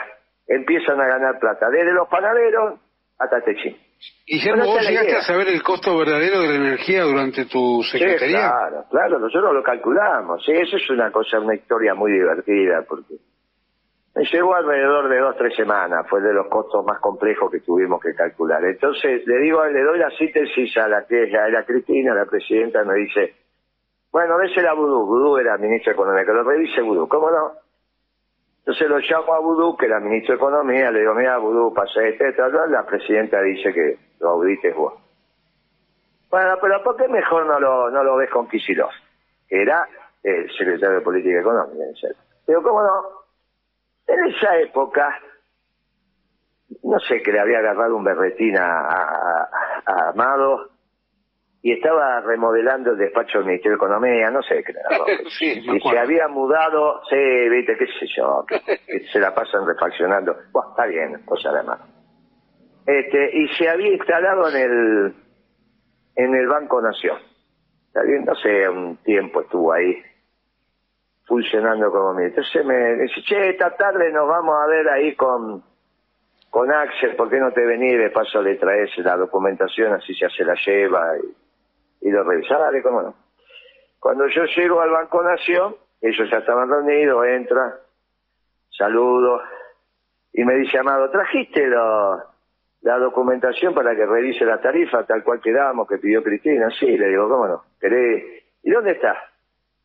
empiezan 0.48 1.00
a 1.02 1.08
ganar 1.08 1.40
plata, 1.40 1.70
desde 1.70 1.94
los 1.94 2.08
panaderos 2.08 2.80
hasta 3.20 3.42
Techín. 3.42 3.78
Guillermo, 4.28 4.66
¿vos 4.66 4.82
llegaste 4.82 5.16
a 5.16 5.22
saber 5.22 5.48
el 5.48 5.64
costo 5.64 5.98
verdadero 5.98 6.42
de 6.42 6.48
la 6.50 6.56
energía 6.56 7.04
durante 7.04 7.46
tu 7.46 7.82
secretaría? 7.84 8.28
Sí, 8.28 8.34
claro, 8.34 8.86
claro, 8.90 9.20
nosotros 9.20 9.54
lo 9.54 9.64
calculamos. 9.64 10.44
Sí, 10.46 10.52
eso 10.52 10.76
es 10.76 10.90
una 10.90 11.12
cosa, 11.12 11.40
una 11.40 11.56
historia 11.56 11.94
muy 11.94 12.12
divertida, 12.12 12.84
porque 12.88 13.16
me 14.15 14.24
llegó 14.25 14.53
alrededor 14.53 15.10
de 15.10 15.17
dos, 15.17 15.36
tres 15.38 15.55
semanas, 15.55 16.05
fue 16.08 16.22
de 16.22 16.34
los 16.34 16.48
costos 16.48 16.86
más 16.86 17.00
complejos 17.00 17.50
que 17.51 17.62
tuvimos 17.62 18.00
que 18.00 18.13
calcular. 18.13 18.63
Entonces, 18.63 19.25
le 19.25 19.39
digo, 19.39 19.65
le 19.65 19.82
doy 19.82 19.98
la 19.98 20.12
síntesis 20.12 20.77
a 20.77 20.88
la 20.88 21.05
que 21.05 21.24
es 21.24 21.32
la, 21.32 21.65
Cristina, 21.65 22.13
la 22.13 22.25
presidenta, 22.25 22.84
me 22.84 22.93
dice, 22.96 23.34
bueno, 24.12 24.38
désela 24.38 24.72
a 24.72 24.74
Vudú, 24.74 25.05
Vudú 25.08 25.38
era 25.38 25.58
ministro 25.58 25.91
de 25.91 25.96
Economía, 25.96 26.25
que 26.25 26.32
lo 26.32 26.43
revise 26.43 26.82
Vudú, 26.82 27.08
¿cómo 27.08 27.32
no? 27.32 27.53
Entonces 28.60 28.88
lo 28.88 29.00
llamo 29.00 29.34
a 29.34 29.39
Vudú, 29.39 29.75
que 29.75 29.88
era 29.88 30.00
ministro 30.00 30.36
de 30.36 30.38
Economía, 30.38 30.91
le 30.91 31.00
digo, 31.00 31.15
mira, 31.15 31.39
Vudú, 31.39 31.74
pasa 31.74 32.03
este, 32.03 32.36
la 32.70 32.86
presidenta 32.86 33.41
dice 33.41 33.74
que 33.74 33.98
lo 34.20 34.29
audites 34.29 34.75
vos. 34.75 34.93
Bueno, 36.29 36.55
pero 36.62 36.84
¿por 36.84 36.98
qué 36.98 37.08
mejor 37.08 37.48
no 37.48 37.60
lo, 37.60 37.89
no 37.89 38.03
lo 38.03 38.15
ves 38.17 38.29
con? 38.29 38.48
Que 38.48 38.62
era 39.50 39.88
el 40.22 40.51
secretario 40.51 40.98
de 40.98 41.01
Política 41.01 41.39
Económica, 41.39 41.84
Digo, 42.48 42.62
¿cómo 42.62 42.82
no? 42.82 43.23
En 44.07 44.25
esa 44.25 44.57
época, 44.60 45.19
no 46.83 47.00
sé 47.00 47.22
que 47.22 47.31
le 47.31 47.39
había 47.39 47.60
agarrado 47.60 47.95
un 47.95 48.03
berretín 48.03 48.57
a, 48.57 49.50
Amado 49.86 50.69
y 51.62 51.72
estaba 51.72 52.22
remodelando 52.22 52.91
el 52.91 52.98
despacho 52.98 53.39
del 53.39 53.48
Ministerio 53.48 53.77
de 53.77 53.86
Economía, 53.86 54.29
no 54.31 54.41
sé 54.43 54.63
qué 54.63 54.74
sí, 55.39 55.63
y 55.63 55.79
se 55.79 55.98
había 55.98 56.27
mudado, 56.27 57.01
sí, 57.10 57.50
viste, 57.50 57.77
qué 57.77 57.86
sé 57.88 58.05
yo, 58.17 58.45
que, 58.48 58.60
se 59.12 59.19
la 59.19 59.33
pasan 59.33 59.65
refaccionando. 59.65 60.36
Bueno, 60.51 60.69
está 60.72 60.86
bien, 60.86 61.22
cosa 61.25 61.53
de 61.53 61.63
mano. 61.63 61.86
Este, 62.86 63.38
y 63.38 63.48
se 63.50 63.69
había 63.69 63.93
instalado 63.93 64.50
en 64.50 64.57
el, 64.57 65.13
en 66.15 66.36
el 66.36 66.48
Banco 66.48 66.81
Nación. 66.81 67.17
Está 67.88 68.03
bien, 68.03 68.25
no 68.25 68.36
sé, 68.36 68.67
un 68.67 68.98
tiempo 68.98 69.41
estuvo 69.41 69.72
ahí 69.72 70.01
funcionando 71.34 71.92
como 71.92 72.13
mí. 72.13 72.25
Entonces 72.25 72.63
me 72.63 72.96
dice, 72.96 73.24
che, 73.24 73.50
esta 73.50 73.75
tarde 73.75 74.12
nos 74.12 74.28
vamos 74.28 74.56
a 74.56 74.68
ver 74.68 74.88
ahí 74.88 75.16
con, 75.16 75.63
con 76.52 76.72
Axel, 76.72 77.16
¿por 77.16 77.28
qué 77.28 77.40
no 77.40 77.52
te 77.52 77.66
venís? 77.66 77.98
De 77.98 78.12
paso 78.12 78.40
le 78.40 78.56
traes 78.58 78.96
la 79.00 79.18
documentación, 79.18 79.94
así 79.94 80.13
ya 80.13 80.30
se 80.30 80.46
la 80.46 80.54
lleva 80.63 81.18
y, 82.02 82.12
lo 82.12 82.24
revisa. 82.24 82.60
Dale, 82.60 82.84
cómo 82.84 83.02
no. 83.02 83.16
Cuando 84.00 84.28
yo 84.28 84.46
llego 84.46 84.80
al 84.80 84.92
Banco 84.92 85.24
Nación, 85.24 85.75
ellos 86.02 86.30
ya 86.30 86.38
estaban 86.38 86.70
reunidos, 86.70 87.25
entra, 87.25 87.80
saludo, 88.70 89.42
y 90.34 90.44
me 90.44 90.54
dice, 90.56 90.78
Amado, 90.78 91.10
¿trajiste 91.10 91.68
la 91.68 92.98
documentación 93.00 93.74
para 93.74 93.96
que 93.96 94.06
revise 94.06 94.46
la 94.46 94.62
tarifa 94.62 95.04
tal 95.08 95.24
cual 95.24 95.42
quedamos, 95.42 95.88
que 95.88 95.98
pidió 95.98 96.22
Cristina? 96.22 96.70
Sí, 96.80 96.96
le 96.96 97.08
digo, 97.08 97.28
¿cómo 97.28 97.48
no? 97.48 97.63
¿Querés? 97.80 98.44
¿Y 98.62 98.70
dónde 98.70 98.92
está? 98.92 99.33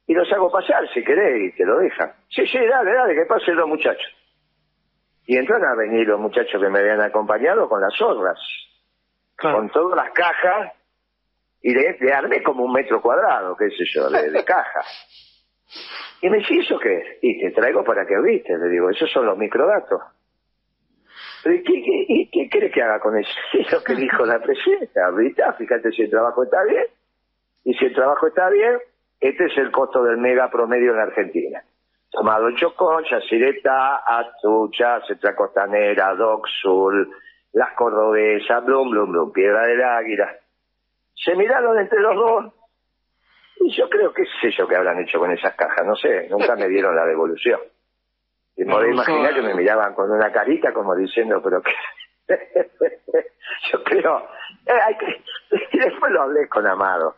Y 0.08 0.14
los 0.14 0.32
hago 0.32 0.50
pasar, 0.50 0.88
si 0.92 1.04
querés, 1.04 1.52
y 1.52 1.56
te 1.56 1.64
lo 1.64 1.78
dejan. 1.78 2.12
Sí, 2.30 2.44
sí, 2.46 2.58
dale, 2.58 2.92
dale, 2.92 3.14
que 3.14 3.26
pasen 3.26 3.54
los 3.54 3.68
muchachos. 3.68 4.10
Y 5.26 5.36
entran 5.36 5.62
a 5.62 5.76
venir 5.76 6.08
los 6.08 6.18
muchachos 6.18 6.60
que 6.60 6.68
me 6.68 6.80
habían 6.80 7.00
acompañado 7.00 7.68
con 7.68 7.80
las 7.80 8.00
obras, 8.00 8.38
con 9.38 9.68
todas 9.68 9.96
las 9.96 10.10
cajas, 10.12 10.72
y 11.62 11.74
de, 11.74 12.12
armé 12.12 12.42
como 12.42 12.64
un 12.64 12.72
metro 12.72 13.00
cuadrado, 13.00 13.56
qué 13.56 13.68
sé 13.70 13.84
yo, 13.94 14.08
de, 14.08 14.30
de 14.30 14.44
caja. 14.46 14.80
Y 16.22 16.30
me 16.30 16.38
dice, 16.38 16.56
¿eso 16.56 16.78
qué? 16.78 17.18
Y 17.22 17.40
te 17.40 17.50
traigo 17.52 17.84
para 17.84 18.04
que 18.06 18.18
viste, 18.20 18.56
le 18.56 18.68
digo, 18.68 18.90
esos 18.90 19.10
son 19.12 19.26
los 19.26 19.36
microdatos. 19.38 20.00
¿Y 21.44 21.62
qué, 21.62 22.28
qué, 22.32 22.48
querés 22.48 22.72
que 22.72 22.82
haga 22.82 23.00
con 23.00 23.16
eso? 23.16 23.30
Es 23.52 23.70
lo 23.72 23.82
que 23.82 23.94
dijo 23.94 24.24
la 24.26 24.38
presidenta, 24.42 25.10
¿viste? 25.10 25.42
Fíjate 25.58 25.92
si 25.92 26.02
el 26.02 26.10
trabajo 26.10 26.42
está 26.42 26.64
bien. 26.64 26.86
Y 27.64 27.74
si 27.74 27.84
el 27.84 27.94
trabajo 27.94 28.26
está 28.26 28.48
bien, 28.50 28.78
este 29.20 29.46
es 29.46 29.58
el 29.58 29.70
costo 29.70 30.02
del 30.02 30.18
mega 30.18 30.50
promedio 30.50 30.92
en 30.92 30.96
la 30.98 31.04
Argentina. 31.04 31.62
Tomado 32.10 32.50
Chocón, 32.52 33.04
Yacireta, 33.04 34.02
Atucha, 34.06 35.00
Cetra 35.06 35.34
Costanera, 35.36 36.14
Doxul, 36.14 37.10
Las 37.52 37.74
Cordobesas, 37.74 38.64
Blum, 38.64 38.90
Blum, 38.90 39.12
Blum, 39.12 39.32
Piedra 39.32 39.66
del 39.66 39.82
Águila. 39.82 40.34
Se 41.14 41.34
miraron 41.34 41.78
entre 41.78 42.00
los 42.00 42.14
dos 42.14 42.54
y 43.60 43.76
yo 43.76 43.88
creo 43.88 44.12
que 44.12 44.22
es 44.22 44.56
yo 44.56 44.66
que 44.66 44.76
habrán 44.76 45.00
hecho 45.00 45.18
con 45.18 45.30
esas 45.32 45.54
cajas, 45.54 45.84
no 45.84 45.96
sé, 45.96 46.28
nunca 46.30 46.54
me 46.54 46.68
dieron 46.68 46.94
la 46.94 47.04
devolución. 47.04 47.60
Y 48.56 48.64
podés 48.64 48.92
imaginar 48.92 49.34
que 49.34 49.42
me 49.42 49.54
miraban 49.54 49.94
con 49.94 50.10
una 50.10 50.32
carita 50.32 50.72
como 50.72 50.94
diciendo, 50.94 51.40
pero 51.42 51.62
que... 51.62 51.72
yo 53.72 53.84
creo, 53.84 54.28
eh, 54.66 54.80
hay 54.86 54.96
que... 54.96 55.22
Y 55.72 55.78
después 55.78 56.12
lo 56.12 56.22
hablé 56.22 56.48
con 56.48 56.66
Amado. 56.66 57.14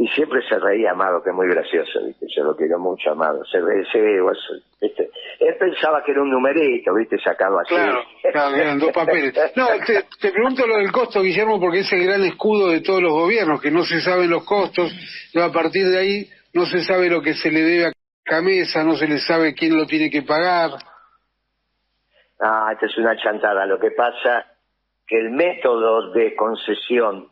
Y 0.00 0.06
siempre 0.10 0.40
se 0.48 0.56
reía 0.60 0.92
Amado, 0.92 1.20
que 1.24 1.30
es 1.30 1.34
muy 1.34 1.48
gracioso, 1.48 2.04
¿viste? 2.06 2.26
Yo 2.28 2.44
lo 2.44 2.54
quiero 2.54 2.78
mucho, 2.78 3.10
Amado. 3.10 3.44
Se 3.46 3.60
reía, 3.60 3.84
¿viste? 4.80 5.10
Él 5.40 5.56
pensaba 5.58 6.04
que 6.04 6.12
era 6.12 6.22
un 6.22 6.30
numerito, 6.30 6.94
¿viste? 6.94 7.18
Sacado 7.18 7.58
así. 7.58 7.74
Claro, 7.74 8.04
claro, 8.30 8.54
eran 8.54 8.78
dos 8.78 8.92
papeles. 8.92 9.34
No, 9.56 9.66
te, 9.84 10.04
te, 10.20 10.30
pregunto 10.30 10.64
lo 10.68 10.76
del 10.76 10.92
costo, 10.92 11.20
Guillermo, 11.20 11.58
porque 11.58 11.80
es 11.80 11.92
el 11.92 12.04
gran 12.04 12.22
escudo 12.22 12.68
de 12.68 12.80
todos 12.80 13.02
los 13.02 13.10
gobiernos, 13.10 13.60
que 13.60 13.72
no 13.72 13.82
se 13.82 14.00
saben 14.00 14.30
los 14.30 14.44
costos, 14.44 14.92
y 15.34 15.40
a 15.40 15.50
partir 15.50 15.88
de 15.88 15.98
ahí 15.98 16.28
no 16.54 16.64
se 16.64 16.84
sabe 16.84 17.10
lo 17.10 17.20
que 17.20 17.34
se 17.34 17.50
le 17.50 17.62
debe 17.62 17.86
a 17.86 17.92
Camesa, 18.22 18.84
no 18.84 18.94
se 18.94 19.08
le 19.08 19.18
sabe 19.18 19.52
quién 19.52 19.76
lo 19.76 19.84
tiene 19.84 20.10
que 20.10 20.22
pagar. 20.22 20.70
Ah, 22.40 22.70
esta 22.72 22.86
es 22.86 22.96
una 22.98 23.16
chantada. 23.16 23.66
Lo 23.66 23.80
que 23.80 23.90
pasa 23.90 24.46
que 25.08 25.18
el 25.18 25.30
método 25.30 26.12
de 26.12 26.36
concesión 26.36 27.28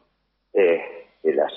eh, 0.52 0.80
de 1.22 1.32
las 1.32 1.52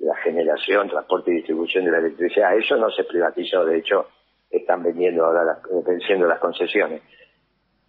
la 0.00 0.16
generación, 0.16 0.88
transporte 0.88 1.30
y 1.30 1.34
distribución 1.34 1.84
de 1.84 1.90
la 1.90 1.98
electricidad, 1.98 2.56
eso 2.56 2.76
no 2.76 2.90
se 2.90 3.04
privatizó, 3.04 3.64
de 3.64 3.78
hecho 3.78 4.08
están 4.50 4.82
vendiendo 4.82 5.24
ahora 5.24 5.44
las, 5.44 5.58
venciendo 5.86 6.26
las 6.26 6.40
concesiones. 6.40 7.02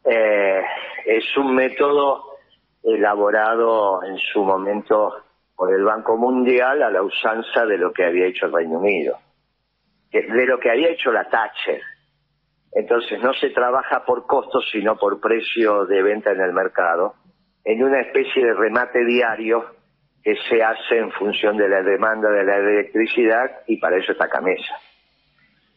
Eh, 0.03 0.61
es 1.05 1.37
un 1.37 1.55
método 1.55 2.37
elaborado 2.83 4.03
en 4.03 4.17
su 4.17 4.43
momento 4.43 5.23
por 5.55 5.73
el 5.73 5.83
Banco 5.83 6.17
Mundial 6.17 6.83
a 6.83 6.89
la 6.89 7.01
usanza 7.01 7.65
de 7.65 7.77
lo 7.77 7.93
que 7.93 8.05
había 8.05 8.27
hecho 8.27 8.47
el 8.47 8.53
Reino 8.53 8.79
Unido, 8.79 9.17
de 10.11 10.45
lo 10.45 10.59
que 10.59 10.71
había 10.71 10.89
hecho 10.89 11.11
la 11.11 11.29
Thatcher. 11.29 11.81
Entonces 12.73 13.21
no 13.21 13.33
se 13.33 13.49
trabaja 13.49 14.03
por 14.05 14.25
costos, 14.25 14.67
sino 14.71 14.97
por 14.97 15.19
precio 15.19 15.85
de 15.85 16.01
venta 16.01 16.31
en 16.31 16.41
el 16.41 16.53
mercado, 16.53 17.15
en 17.63 17.83
una 17.83 18.01
especie 18.01 18.43
de 18.43 18.53
remate 18.53 19.03
diario 19.05 19.80
que 20.23 20.35
se 20.49 20.63
hace 20.63 20.97
en 20.97 21.11
función 21.11 21.57
de 21.57 21.67
la 21.67 21.81
demanda 21.81 22.29
de 22.29 22.43
la 22.43 22.57
electricidad 22.57 23.61
y 23.67 23.77
para 23.77 23.97
eso 23.97 24.11
está 24.11 24.29
Camesa. 24.29 24.75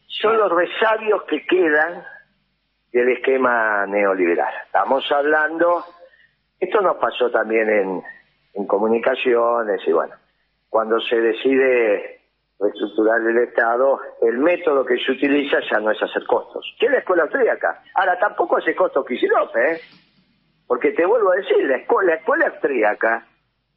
Son 0.07 0.37
los 0.37 0.51
resabios 0.51 1.23
que 1.23 1.45
quedan 1.45 2.03
del 2.91 3.09
esquema 3.09 3.85
neoliberal. 3.87 4.53
Estamos 4.65 5.03
hablando, 5.11 5.83
esto 6.59 6.81
nos 6.81 6.97
pasó 6.97 7.29
también 7.31 7.69
en, 7.69 8.03
en 8.53 8.67
comunicaciones 8.67 9.81
y 9.85 9.91
bueno, 9.91 10.15
cuando 10.69 10.99
se 11.01 11.19
decide 11.19 12.21
reestructurar 12.59 13.21
el 13.21 13.37
Estado, 13.39 13.99
el 14.21 14.37
método 14.37 14.85
que 14.85 14.97
se 14.97 15.11
utiliza 15.11 15.57
ya 15.69 15.79
no 15.79 15.91
es 15.91 16.01
hacer 16.01 16.25
costos. 16.25 16.65
¿Qué 16.79 16.85
es 16.85 16.91
la 16.91 16.99
escuela 16.99 17.23
austríaca? 17.23 17.81
Ahora, 17.95 18.17
tampoco 18.19 18.57
hace 18.57 18.75
costos 18.75 19.05
Kicillof, 19.05 19.55
¿eh? 19.57 19.81
Porque 20.67 20.91
te 20.91 21.05
vuelvo 21.05 21.31
a 21.31 21.35
decir, 21.35 21.63
la 21.65 21.77
escuela, 21.77 22.11
la 22.11 22.17
escuela 22.17 22.47
austríaca, 22.47 23.25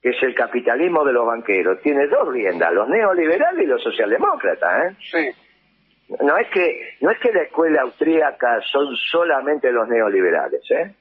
que 0.01 0.11
es 0.11 0.23
el 0.23 0.35
capitalismo 0.35 1.05
de 1.05 1.13
los 1.13 1.27
banqueros, 1.27 1.81
tiene 1.83 2.07
dos 2.07 2.29
riendas, 2.29 2.73
los 2.73 2.89
neoliberales 2.89 3.65
y 3.65 3.67
los 3.67 3.83
socialdemócratas, 3.83 4.93
¿eh? 4.93 4.97
Sí. 5.11 6.17
No 6.21 6.39
es 6.39 6.49
que, 6.49 6.97
no 7.01 7.11
es 7.11 7.19
que 7.19 7.33
la 7.33 7.43
escuela 7.43 7.83
austríaca 7.83 8.61
son 8.73 8.97
solamente 9.11 9.71
los 9.71 9.89
neoliberales, 9.89 10.63
¿eh? 10.71 10.95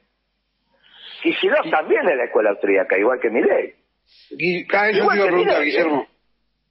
Kicillof 1.22 1.70
también 1.70 2.08
es 2.08 2.16
la 2.16 2.24
escuela 2.24 2.50
austríaca, 2.50 2.98
igual 2.98 3.18
que 3.20 3.30
Milei. 3.30 3.74
Ah, 4.72 4.88
eso 4.90 5.08
te 5.08 5.16
iba 5.16 5.24
a 5.24 5.26
preguntar, 5.26 5.64
Guillermo. 5.64 6.06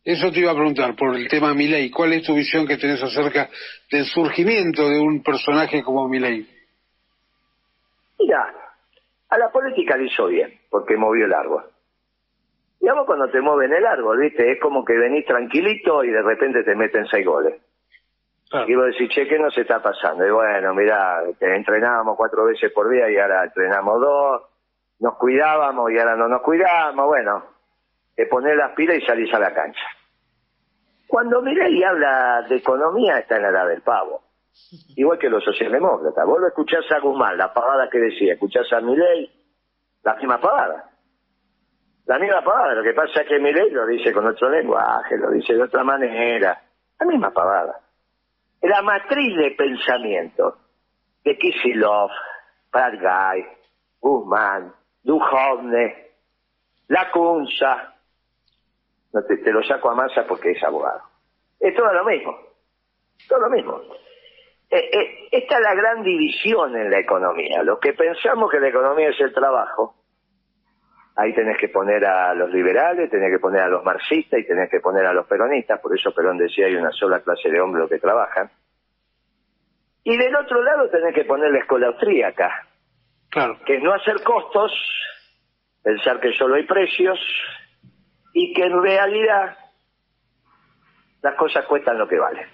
Eso 0.03 0.31
te 0.31 0.39
iba 0.39 0.51
a 0.51 0.55
preguntar 0.55 0.95
por 0.95 1.15
el 1.15 1.27
tema 1.27 1.53
Milei. 1.53 1.89
¿Cuál 1.89 2.13
es 2.13 2.23
tu 2.23 2.33
visión 2.33 2.65
que 2.65 2.77
tenés 2.77 3.03
acerca 3.03 3.49
del 3.91 4.05
surgimiento 4.05 4.87
de 4.87 4.99
un 4.99 5.21
personaje 5.21 5.83
como 5.83 6.07
Milei? 6.07 6.47
Mira, 8.19 8.53
a 9.29 9.37
la 9.37 9.49
política 9.49 9.97
le 9.97 10.05
hizo 10.05 10.27
bien, 10.27 10.53
porque 10.69 10.95
movió 10.95 11.25
el 11.25 11.33
árbol. 11.33 11.63
Vos 12.95 13.05
cuando 13.05 13.29
te 13.29 13.41
mueven 13.41 13.73
el 13.73 13.85
árbol, 13.85 14.19
¿viste? 14.19 14.51
Es 14.51 14.59
como 14.59 14.85
que 14.85 14.97
venís 14.97 15.25
tranquilito 15.25 16.03
y 16.03 16.09
de 16.09 16.21
repente 16.21 16.63
te 16.63 16.75
meten 16.75 17.05
seis 17.07 17.25
goles. 17.25 17.61
Y 18.65 18.75
vos 18.75 18.85
decís, 18.85 19.09
che, 19.09 19.27
¿qué 19.27 19.37
nos 19.37 19.57
está 19.57 19.81
pasando? 19.81 20.25
Y 20.25 20.31
bueno, 20.31 20.73
mira, 20.73 21.21
entrenábamos 21.41 22.15
cuatro 22.15 22.45
veces 22.45 22.71
por 22.71 22.89
día 22.89 23.09
y 23.11 23.17
ahora 23.17 23.43
entrenamos 23.43 23.99
dos, 23.99 24.41
nos 24.99 25.17
cuidábamos 25.17 25.91
y 25.91 25.99
ahora 25.99 26.15
no 26.15 26.29
nos 26.29 26.41
cuidamos, 26.41 27.05
bueno, 27.07 27.43
te 28.15 28.25
poner 28.25 28.55
las 28.55 28.71
pilas 28.71 28.97
y 28.97 29.05
salís 29.05 29.33
a 29.33 29.39
la 29.39 29.53
cancha. 29.53 29.85
Cuando 31.07 31.41
y 31.47 31.83
habla 31.83 32.45
de 32.47 32.55
economía 32.55 33.19
está 33.19 33.37
en 33.37 33.43
la 33.43 33.49
edad 33.49 33.67
del 33.67 33.81
pavo. 33.81 34.23
Igual 34.95 35.19
que 35.19 35.29
los 35.29 35.43
socialdemócratas. 35.43 36.25
Vos 36.25 36.39
lo 36.39 36.47
escuchás 36.47 36.89
a 36.91 36.99
Guzmán, 36.99 37.37
la 37.37 37.53
pavada 37.53 37.89
que 37.89 37.99
decía, 37.99 38.33
escuchás 38.33 38.71
a 38.73 38.81
Milei, 38.81 39.31
la 40.03 40.15
misma 40.15 40.39
pavada. 40.39 40.86
La 42.07 42.17
misma 42.19 42.41
pavada, 42.41 42.73
lo 42.73 42.83
que 42.83 42.93
pasa 42.93 43.21
es 43.21 43.27
que 43.27 43.37
Milei 43.37 43.69
lo 43.69 43.85
dice 43.85 44.13
con 44.13 44.25
otro 44.25 44.49
lenguaje, 44.49 45.17
lo 45.17 45.29
dice 45.29 45.53
de 45.53 45.63
otra 45.63 45.83
manera. 45.83 46.61
La 46.99 47.05
misma 47.05 47.31
pavada. 47.31 47.81
La 48.61 48.81
matriz 48.81 49.35
de 49.35 49.51
pensamiento 49.51 50.57
de 51.23 51.37
Kisilov, 51.37 52.09
Pargay, 52.71 53.45
Guzmán, 53.99 54.73
Duhovne, 55.03 56.07
Lacunza, 56.87 57.93
no 59.11 59.23
te, 59.23 59.51
lo 59.51 59.61
saco 59.63 59.89
a 59.89 59.95
masa 59.95 60.25
porque 60.25 60.51
es 60.51 60.63
abogado. 60.63 61.01
Es 61.59 61.75
todo 61.75 61.91
lo 61.91 62.05
mismo, 62.05 62.37
todo 63.27 63.39
lo 63.39 63.49
mismo. 63.49 63.81
Eh, 64.69 64.89
eh, 64.93 65.27
esta 65.31 65.55
es 65.55 65.61
la 65.61 65.75
gran 65.75 66.03
división 66.03 66.73
en 66.77 66.89
la 66.89 66.99
economía. 66.99 67.63
Los 67.63 67.79
que 67.79 67.91
pensamos 67.91 68.49
que 68.49 68.61
la 68.61 68.69
economía 68.69 69.09
es 69.09 69.19
el 69.19 69.33
trabajo, 69.33 69.96
ahí 71.17 71.33
tenés 71.33 71.57
que 71.57 71.69
poner 71.69 72.05
a 72.05 72.33
los 72.35 72.51
liberales, 72.51 73.09
tenés 73.09 73.31
que 73.31 73.39
poner 73.39 73.61
a 73.63 73.67
los 73.67 73.83
marxistas 73.83 74.39
y 74.39 74.45
tenés 74.45 74.69
que 74.69 74.79
poner 74.79 75.05
a 75.07 75.13
los 75.13 75.25
peronistas, 75.25 75.79
por 75.81 75.97
eso 75.97 76.13
Perón 76.13 76.37
decía 76.37 76.67
hay 76.67 76.75
una 76.75 76.91
sola 76.91 77.21
clase 77.21 77.49
de 77.49 77.59
hombres 77.59 77.89
que 77.89 77.97
trabajan. 77.97 78.51
Y 80.03 80.15
del 80.15 80.35
otro 80.35 80.61
lado 80.61 80.89
tenés 80.89 81.13
que 81.15 81.25
poner 81.25 81.51
la 81.51 81.59
escuela 81.59 81.87
austríaca, 81.87 82.67
claro. 83.29 83.57
que 83.65 83.77
es 83.77 83.83
no 83.83 83.93
hacer 83.93 84.21
costos, 84.23 84.71
pensar 85.83 86.19
que 86.19 86.31
solo 86.33 86.55
hay 86.55 86.63
precios, 86.63 87.19
y 88.33 88.53
que 88.53 88.65
en 88.65 88.81
realidad 88.81 89.57
las 91.23 91.33
cosas 91.33 91.65
cuestan 91.65 91.97
lo 91.97 92.07
que 92.07 92.19
valen. 92.19 92.47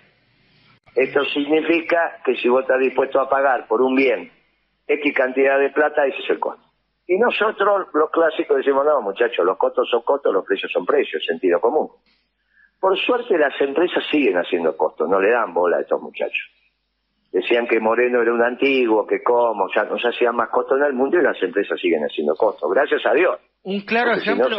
Esto 0.96 1.26
significa 1.26 2.22
que 2.24 2.36
si 2.38 2.48
vos 2.48 2.62
estás 2.62 2.80
dispuesto 2.80 3.20
a 3.20 3.30
pagar 3.30 3.68
por 3.68 3.82
un 3.82 3.96
bien 3.96 4.32
X 4.88 5.14
cantidad 5.14 5.60
de 5.60 5.70
plata, 5.72 6.06
ese 6.06 6.20
es 6.20 6.30
el 6.30 6.40
costo. 6.40 6.73
Y 7.08 7.18
nosotros, 7.18 7.88
los 7.94 8.10
clásicos, 8.12 8.58
decimos, 8.58 8.86
no, 8.86 9.02
muchachos, 9.02 9.46
los 9.46 9.58
costos 9.58 9.90
son 9.90 10.02
costos, 10.04 10.34
los 10.34 10.46
precios 10.46 10.72
son 10.72 10.86
precios, 10.86 11.24
sentido 11.26 11.60
común. 11.60 11.90
Por 12.80 12.98
suerte 12.98 13.38
las 13.38 13.60
empresas 13.62 14.04
siguen 14.12 14.36
haciendo 14.36 14.76
costos, 14.76 15.08
no 15.10 15.20
le 15.22 15.32
dan 15.32 15.54
bola 15.54 15.78
a 15.78 15.82
estos 15.82 16.02
muchachos. 16.02 16.50
Decían 17.32 17.66
que 17.68 17.80
Moreno 17.80 18.22
era 18.22 18.34
un 18.34 18.44
antiguo, 18.44 19.08
que 19.08 19.24
cómo, 19.24 19.68
ya 19.76 19.86
no 19.86 19.98
se 19.98 20.10
hacían 20.10 20.36
más 20.36 20.50
costos 20.50 20.78
en 20.80 20.86
el 20.88 20.94
mundo 20.94 21.18
y 21.18 21.24
las 21.24 21.42
empresas 21.42 21.80
siguen 21.80 22.04
haciendo 22.04 22.36
costos. 22.36 22.70
Gracias 22.72 23.02
a 23.06 23.14
Dios. 23.14 23.40
Un 23.64 23.80
claro 23.82 24.12
ejemplo, 24.12 24.50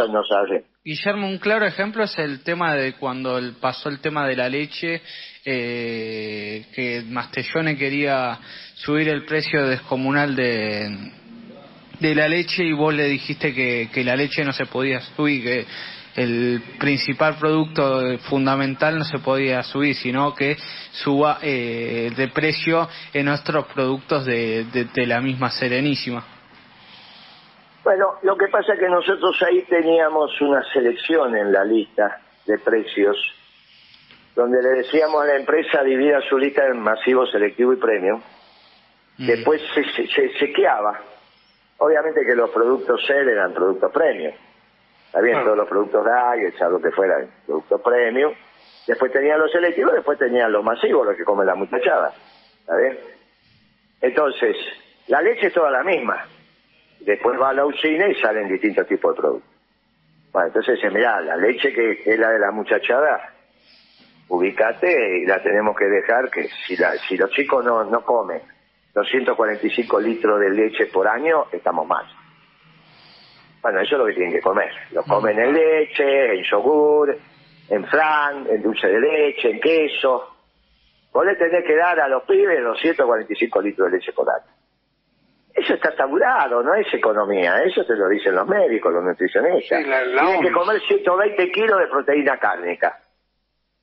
Guillermo, 0.83 1.29
un 1.29 1.39
claro 1.39 1.67
ejemplo 1.67 2.05
es 2.05 2.19
el 2.19 2.43
tema 2.43 2.75
de 2.75 2.95
cuando 2.95 3.39
pasó 3.61 3.91
el 3.91 4.01
tema 4.01 4.27
de 4.27 4.37
la 4.37 4.49
leche, 4.49 5.03
eh, 5.45 6.65
que 6.75 7.03
Mastellone 7.07 7.77
quería 7.77 8.39
subir 8.75 9.11
el 9.11 9.27
precio 9.27 9.67
descomunal 9.67 10.35
de, 10.35 10.89
de 12.01 12.15
la 12.15 12.29
leche 12.29 12.65
y 12.65 12.73
vos 12.73 12.95
le 12.95 13.05
dijiste 13.05 13.55
que, 13.55 13.89
que 13.93 14.05
la 14.05 14.17
leche 14.17 14.45
no 14.45 14.53
se 14.53 14.67
podía 14.67 15.01
subir, 15.01 15.43
que 15.43 15.67
el 16.17 16.63
principal 16.79 17.37
producto 17.39 18.19
fundamental 18.29 18.99
no 18.99 19.05
se 19.05 19.19
podía 19.19 19.63
subir, 19.63 19.95
sino 19.97 20.35
que 20.35 20.57
suba 20.93 21.39
eh, 21.43 22.13
de 22.17 22.29
precio 22.29 22.89
en 23.13 23.29
otros 23.29 23.67
productos 23.67 24.25
de, 24.25 24.65
de 24.65 25.07
la 25.07 25.21
misma 25.21 25.51
Serenísima. 25.51 26.25
Bueno, 27.85 28.15
lo 28.23 28.37
que 28.37 28.49
pasa 28.49 28.73
es 28.73 28.81
que 28.81 28.89
nosotros 28.89 29.37
ahí 29.43 29.63
teníamos 29.69 30.41
una 30.41 30.63
selección 30.73 31.37
en 31.37 31.53
la 31.53 31.65
lista 31.65 32.19
de 32.47 32.59
precios, 32.59 33.17
donde 34.35 34.63
le 34.63 34.83
decíamos 34.83 35.23
a 35.23 35.27
la 35.27 35.37
empresa 35.37 35.83
divida 35.83 36.21
su 36.29 36.39
lista 36.39 36.67
en 36.67 36.81
masivo, 36.81 37.27
selectivo 37.27 37.75
y 37.75 37.77
premio. 37.77 38.23
Mm. 39.19 39.27
Después 39.27 39.61
se, 39.75 40.07
se, 40.07 40.33
chequeaba. 40.39 40.99
Obviamente 41.79 42.25
que 42.25 42.35
los 42.35 42.51
productos 42.51 43.05
SER 43.07 43.29
eran 43.29 43.53
productos 43.53 43.91
premium. 43.93 44.33
Está 45.07 45.21
bien, 45.21 45.43
todos 45.45 45.57
los 45.57 45.69
productos 45.69 46.05
DAG, 46.05 46.71
lo 46.71 46.81
que 46.81 46.91
fuera, 46.91 47.25
productos 47.47 47.81
premium. 47.83 48.33
Después 48.87 49.13
tenían 49.13 49.39
los 49.39 49.51
selectivos, 49.51 49.95
después 49.95 50.19
tenían 50.19 50.53
los 50.53 50.65
masivos, 50.65 51.07
los 51.07 51.17
que 51.17 51.25
comen 51.25 51.47
la 51.47 51.55
muchachada. 51.55 52.13
¿Está 52.61 52.77
bien? 52.77 52.99
Entonces, 54.01 54.57
la 55.09 55.23
leche 55.23 55.47
es 55.47 55.55
toda 55.55 55.71
la 55.71 55.83
misma 55.83 56.25
después 57.05 57.41
va 57.41 57.51
a 57.51 57.55
la 57.55 57.67
usina 57.67 58.09
y 58.09 58.15
salen 58.17 58.49
distintos 58.49 58.87
tipos 58.87 59.15
de 59.15 59.21
productos. 59.21 59.51
Bueno, 60.33 60.49
entonces 60.49 60.77
dice, 60.77 60.91
mirá, 60.91 61.21
la 61.21 61.37
leche 61.37 61.73
que, 61.73 62.03
es 62.05 62.19
la 62.19 62.31
de 62.31 62.39
la 62.39 62.51
muchachada, 62.51 63.33
ubicate 64.29 65.19
y 65.19 65.27
la 65.27 65.43
tenemos 65.43 65.77
que 65.77 65.85
dejar 65.85 66.31
que 66.31 66.49
si, 66.67 66.77
la, 66.77 66.93
si 67.09 67.17
los 67.17 67.31
chicos 67.31 67.65
no, 67.65 67.85
no 67.85 68.05
comen 68.05 68.41
245 68.95 70.01
litros 70.01 70.41
de 70.41 70.51
leche 70.51 70.87
por 70.87 71.09
año, 71.09 71.47
estamos 71.53 71.87
mal. 71.87 72.07
Bueno, 73.61 73.81
eso 73.81 73.95
es 73.95 73.99
lo 73.99 74.07
que 74.07 74.13
tienen 74.13 74.33
que 74.33 74.41
comer. 74.41 74.71
Lo 74.93 75.03
comen 75.03 75.39
en 75.39 75.53
leche, 75.53 76.35
en 76.35 76.45
yogur, 76.45 77.17
en 77.69 77.85
flan, 77.87 78.47
en 78.49 78.63
dulce 78.63 78.87
de 78.87 79.01
leche, 79.01 79.51
en 79.51 79.61
queso. 79.61 80.31
Vos 81.13 81.25
le 81.25 81.35
tenés 81.37 81.65
que 81.65 81.75
dar 81.75 81.99
a 81.99 82.09
los 82.09 82.23
pibes 82.25 82.63
245 82.63 83.63
litros 83.63 83.91
de 83.91 83.99
leche 83.99 84.13
por 84.13 84.29
año. 84.29 84.53
Eso 85.55 85.75
está 85.75 85.95
tabulado, 85.95 86.63
no 86.63 86.75
es 86.75 86.93
economía, 86.93 87.63
eso 87.65 87.85
te 87.85 87.95
lo 87.95 88.09
dicen 88.09 88.35
los 88.35 88.47
médicos, 88.47 88.93
los 88.93 89.05
nutricionistas. 89.05 89.85
Tienen 89.85 90.43
que 90.43 90.53
comer 90.53 90.81
120 90.81 91.51
kilos 91.53 91.79
de 91.79 91.87
proteína 91.87 92.37
cárnica. 92.39 92.99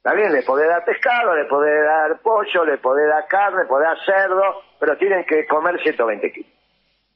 Está 0.03 0.15
bien, 0.15 0.34
le 0.34 0.41
podés 0.41 0.67
dar 0.67 0.84
pescado, 0.84 1.36
le 1.36 1.46
podés 1.46 1.86
dar 1.86 2.20
pollo, 2.22 2.65
le 2.65 2.77
podés 2.79 3.08
dar 3.08 3.27
carne, 3.27 3.63
le 3.63 3.67
podés 3.67 3.88
dar 3.88 3.98
cerdo, 4.03 4.41
pero 4.79 4.98
tienen 4.98 5.24
que 5.25 5.46
comer 5.46 5.79
120 5.79 6.31
kilos. 6.31 6.51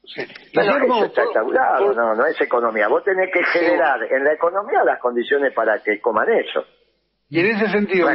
Sí. 0.03 0.21
eso 0.21 1.05
está 1.05 1.23
tabulado, 1.33 1.93
no, 1.93 2.13
no 2.13 2.25
es 2.27 2.39
economía. 2.39 2.87
Vos 2.87 3.03
tenés 3.03 3.31
que 3.33 3.43
generar 3.43 4.03
en 4.03 4.23
la 4.23 4.33
economía 4.33 4.83
las 4.83 4.99
condiciones 4.99 5.51
para 5.53 5.81
que 5.81 5.99
coman 5.99 6.29
eso. 6.29 6.63
Y 7.27 7.39
en 7.39 7.55
ese 7.55 7.69
sentido, 7.69 8.07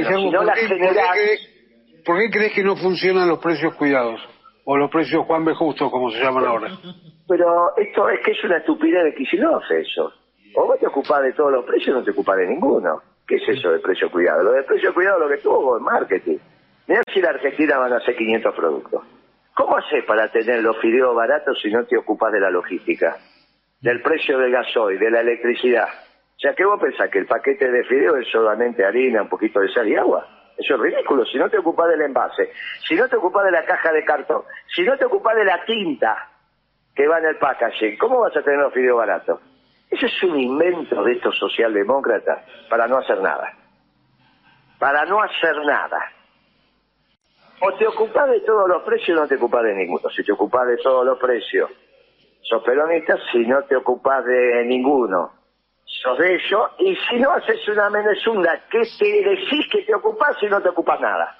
¿por 2.06 2.18
qué 2.20 2.30
crees 2.30 2.52
que 2.54 2.62
no 2.62 2.76
funcionan 2.76 3.28
los 3.28 3.40
precios 3.40 3.74
cuidados? 3.74 4.20
o 4.64 4.76
los 4.76 4.90
precios 4.90 5.26
Juan 5.26 5.44
B. 5.44 5.52
Justo, 5.54 5.90
como 5.90 6.10
se 6.10 6.22
llaman 6.22 6.44
ahora. 6.44 6.68
Pero 7.26 7.76
esto 7.76 8.08
es 8.08 8.20
que 8.24 8.30
es 8.30 8.44
una 8.44 8.58
estupidez 8.58 9.02
de 9.02 9.14
Kicillof 9.14 9.64
eso. 9.68 10.12
O 10.54 10.66
vos 10.66 10.78
te 10.78 10.86
ocupás 10.86 11.22
de 11.22 11.32
todos 11.32 11.52
los 11.52 11.64
precios 11.64 11.96
o 11.96 11.98
no 11.98 12.04
te 12.04 12.12
ocupás 12.12 12.36
de 12.36 12.46
ninguno. 12.46 13.02
¿Qué 13.30 13.36
es 13.36 13.48
eso 13.48 13.70
de 13.70 13.78
precio 13.78 14.10
cuidado? 14.10 14.42
Lo 14.42 14.50
de 14.50 14.64
precio 14.64 14.92
cuidado 14.92 15.20
lo 15.20 15.28
que 15.28 15.36
tuvo 15.36 15.76
es 15.76 15.82
marketing. 15.84 16.38
Mira 16.88 17.00
si 17.14 17.20
la 17.20 17.30
Argentina 17.30 17.78
van 17.78 17.92
a 17.92 17.98
hacer 17.98 18.16
500 18.16 18.56
productos. 18.56 19.04
¿Cómo 19.54 19.76
haces 19.76 20.04
para 20.04 20.26
tener 20.32 20.60
los 20.64 20.76
fideos 20.80 21.14
baratos 21.14 21.56
si 21.62 21.70
no 21.70 21.84
te 21.84 21.96
ocupas 21.96 22.32
de 22.32 22.40
la 22.40 22.50
logística? 22.50 23.18
Del 23.80 24.02
precio 24.02 24.36
del 24.36 24.50
gasoil, 24.50 24.98
de 24.98 25.12
la 25.12 25.20
electricidad. 25.20 25.86
O 25.86 26.40
sea, 26.40 26.56
¿qué 26.56 26.64
vos 26.64 26.80
pensás? 26.80 27.08
¿Que 27.08 27.20
el 27.20 27.26
paquete 27.26 27.70
de 27.70 27.84
fideos 27.84 28.18
es 28.18 28.26
solamente 28.32 28.84
harina, 28.84 29.22
un 29.22 29.28
poquito 29.28 29.60
de 29.60 29.68
sal 29.68 29.86
y 29.86 29.94
agua? 29.94 30.26
Eso 30.58 30.74
es 30.74 30.80
ridículo. 30.80 31.24
Si 31.24 31.38
no 31.38 31.48
te 31.48 31.58
ocupas 31.58 31.88
del 31.88 32.02
envase, 32.02 32.50
si 32.88 32.96
no 32.96 33.06
te 33.06 33.14
ocupas 33.14 33.44
de 33.44 33.52
la 33.52 33.64
caja 33.64 33.92
de 33.92 34.04
cartón, 34.04 34.42
si 34.74 34.82
no 34.82 34.98
te 34.98 35.04
ocupas 35.04 35.36
de 35.36 35.44
la 35.44 35.64
tinta 35.64 36.30
que 36.96 37.06
va 37.06 37.20
en 37.20 37.26
el 37.26 37.36
packaging, 37.36 37.96
¿cómo 37.96 38.18
vas 38.18 38.36
a 38.36 38.42
tener 38.42 38.58
los 38.58 38.74
fideos 38.74 38.98
baratos? 38.98 39.40
Eso 39.90 40.06
es 40.06 40.22
un 40.22 40.38
invento 40.38 41.02
de 41.02 41.12
estos 41.12 41.36
socialdemócratas 41.36 42.44
para 42.68 42.86
no 42.86 42.98
hacer 42.98 43.20
nada. 43.20 43.52
Para 44.78 45.04
no 45.04 45.20
hacer 45.20 45.56
nada. 45.64 46.12
O 47.60 47.74
te 47.74 47.86
ocupas 47.86 48.30
de 48.30 48.40
todos 48.40 48.68
los 48.68 48.82
precios 48.82 49.18
o 49.18 49.22
no 49.22 49.28
te 49.28 49.34
ocupas 49.34 49.64
de 49.64 49.74
ninguno. 49.74 50.08
Si 50.10 50.24
te 50.24 50.32
ocupas 50.32 50.66
de 50.68 50.76
todos 50.78 51.04
los 51.04 51.18
precios, 51.18 51.70
sos 52.42 52.62
peronista. 52.62 53.16
Si 53.32 53.38
no 53.40 53.62
te 53.64 53.76
ocupas 53.76 54.24
de 54.24 54.64
ninguno, 54.64 55.32
sos 55.84 56.18
de 56.18 56.36
ello, 56.36 56.70
y 56.78 56.96
si 56.96 57.18
no 57.18 57.32
haces 57.32 57.66
una 57.68 57.90
menezunda, 57.90 58.64
¿qué 58.70 58.82
te 58.98 59.28
decís 59.28 59.68
que 59.70 59.82
te 59.82 59.94
ocupas 59.94 60.38
si 60.38 60.46
no 60.46 60.62
te 60.62 60.68
ocupas 60.68 61.00
nada? 61.00 61.36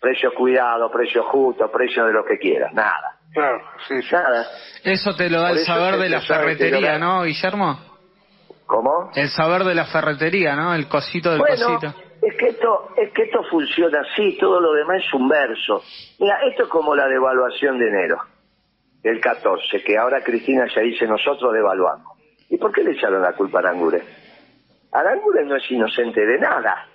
Precio 0.00 0.34
cuidado, 0.34 0.90
precio 0.90 1.22
justo, 1.24 1.70
precio 1.70 2.06
de 2.06 2.12
lo 2.12 2.24
que 2.24 2.38
quieras, 2.38 2.72
nada. 2.72 3.21
Claro, 3.32 3.60
sí, 3.88 3.94
Nada. 4.12 4.46
Eso 4.84 5.14
te 5.14 5.30
lo 5.30 5.40
da 5.40 5.50
el 5.50 5.58
saber 5.60 5.96
de 5.98 6.08
la 6.08 6.20
ferretería, 6.20 6.98
¿no, 6.98 7.22
Guillermo? 7.22 7.80
¿Cómo? 8.66 9.10
El 9.14 9.28
saber 9.28 9.64
de 9.64 9.74
la 9.74 9.86
ferretería, 9.86 10.54
¿no? 10.54 10.74
El 10.74 10.88
cosito 10.88 11.30
del 11.30 11.40
cosito. 11.40 11.94
Es 12.22 12.36
que 12.36 12.46
esto, 12.46 12.90
es 12.96 13.12
que 13.12 13.22
esto 13.24 13.42
funciona 13.50 14.00
así, 14.00 14.36
todo 14.38 14.60
lo 14.60 14.72
demás 14.74 15.02
es 15.04 15.12
un 15.14 15.28
verso. 15.28 15.82
Mira, 16.20 16.38
esto 16.48 16.64
es 16.64 16.68
como 16.68 16.94
la 16.94 17.06
devaluación 17.08 17.78
de 17.78 17.88
enero, 17.88 18.16
del 19.02 19.20
14, 19.20 19.82
que 19.82 19.98
ahora 19.98 20.22
Cristina 20.22 20.66
ya 20.74 20.82
dice 20.82 21.06
nosotros 21.06 21.52
devaluamos. 21.52 22.18
¿Y 22.48 22.58
por 22.58 22.72
qué 22.72 22.84
le 22.84 22.92
echaron 22.92 23.22
la 23.22 23.32
culpa 23.32 23.58
a 23.58 23.62
Aranguren? 23.62 24.02
Aranguren 24.92 25.48
no 25.48 25.56
es 25.56 25.70
inocente 25.70 26.20
de 26.24 26.38
nada. 26.38 26.86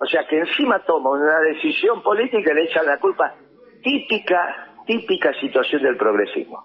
O 0.00 0.06
sea 0.06 0.26
que 0.28 0.38
encima 0.38 0.80
toma 0.84 1.10
una 1.10 1.40
decisión 1.40 2.02
política 2.02 2.52
y 2.52 2.54
le 2.54 2.64
echan 2.64 2.86
la 2.86 2.98
culpa. 2.98 3.34
Típica, 3.82 4.67
típica 4.88 5.34
situación 5.34 5.82
del 5.82 5.98
progresismo. 5.98 6.64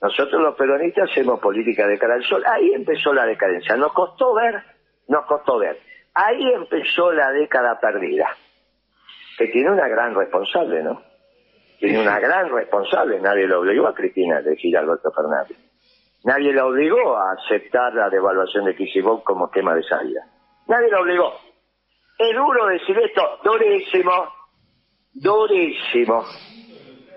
Nosotros 0.00 0.42
los 0.42 0.54
peronistas 0.54 1.10
hacemos 1.10 1.40
política 1.40 1.86
de 1.86 1.98
cara 1.98 2.14
al 2.14 2.24
sol. 2.24 2.44
Ahí 2.46 2.70
empezó 2.74 3.14
la 3.14 3.24
decadencia. 3.24 3.76
Nos 3.76 3.92
costó 3.94 4.34
ver, 4.34 4.62
nos 5.08 5.24
costó 5.24 5.58
ver. 5.58 5.80
Ahí 6.14 6.52
empezó 6.52 7.10
la 7.12 7.32
década 7.32 7.80
perdida. 7.80 8.28
Que 9.38 9.48
tiene 9.48 9.70
una 9.72 9.88
gran 9.88 10.14
responsable, 10.14 10.82
¿no? 10.82 11.02
Tiene 11.78 12.00
una 12.00 12.20
gran 12.20 12.50
responsable. 12.50 13.20
Nadie 13.20 13.46
lo 13.46 13.60
obligó 13.60 13.88
a 13.88 13.94
Cristina 13.94 14.36
a 14.36 14.40
elegir 14.40 14.76
a 14.76 14.80
Alberto 14.80 15.10
Fernández. 15.10 15.56
Nadie 16.24 16.52
la 16.52 16.66
obligó 16.66 17.16
a 17.16 17.32
aceptar 17.32 17.94
la 17.94 18.10
devaluación 18.10 18.66
de 18.66 18.76
Kicibok 18.76 19.24
como 19.24 19.48
tema 19.48 19.74
de 19.74 19.82
salida. 19.84 20.20
Nadie 20.66 20.90
la 20.90 21.00
obligó. 21.00 21.32
Es 22.18 22.36
duro 22.36 22.66
decir 22.66 22.98
esto, 22.98 23.38
durísimo, 23.44 24.12
durísimo. 25.14 26.24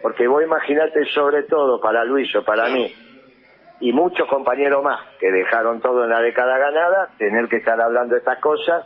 Porque 0.01 0.27
vos 0.27 0.43
imaginate 0.43 1.05
sobre 1.13 1.43
todo 1.43 1.79
para 1.79 2.03
Luis 2.03 2.35
o 2.35 2.43
para 2.43 2.69
mí 2.69 2.93
y 3.81 3.91
muchos 3.91 4.27
compañeros 4.29 4.83
más 4.83 4.99
que 5.19 5.31
dejaron 5.31 5.81
todo 5.81 6.03
en 6.03 6.11
la 6.11 6.21
década 6.21 6.57
ganada, 6.57 7.09
tener 7.17 7.47
que 7.49 7.57
estar 7.57 7.81
hablando 7.81 8.13
de 8.13 8.19
estas 8.19 8.39
cosas 8.39 8.85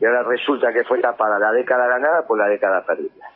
y 0.00 0.04
ahora 0.04 0.22
resulta 0.22 0.72
que 0.72 0.84
fue 0.84 1.00
tapada 1.00 1.38
la 1.38 1.52
década 1.52 1.86
ganada 1.88 2.26
por 2.26 2.38
la 2.38 2.48
década 2.48 2.84
perdida. 2.86 3.28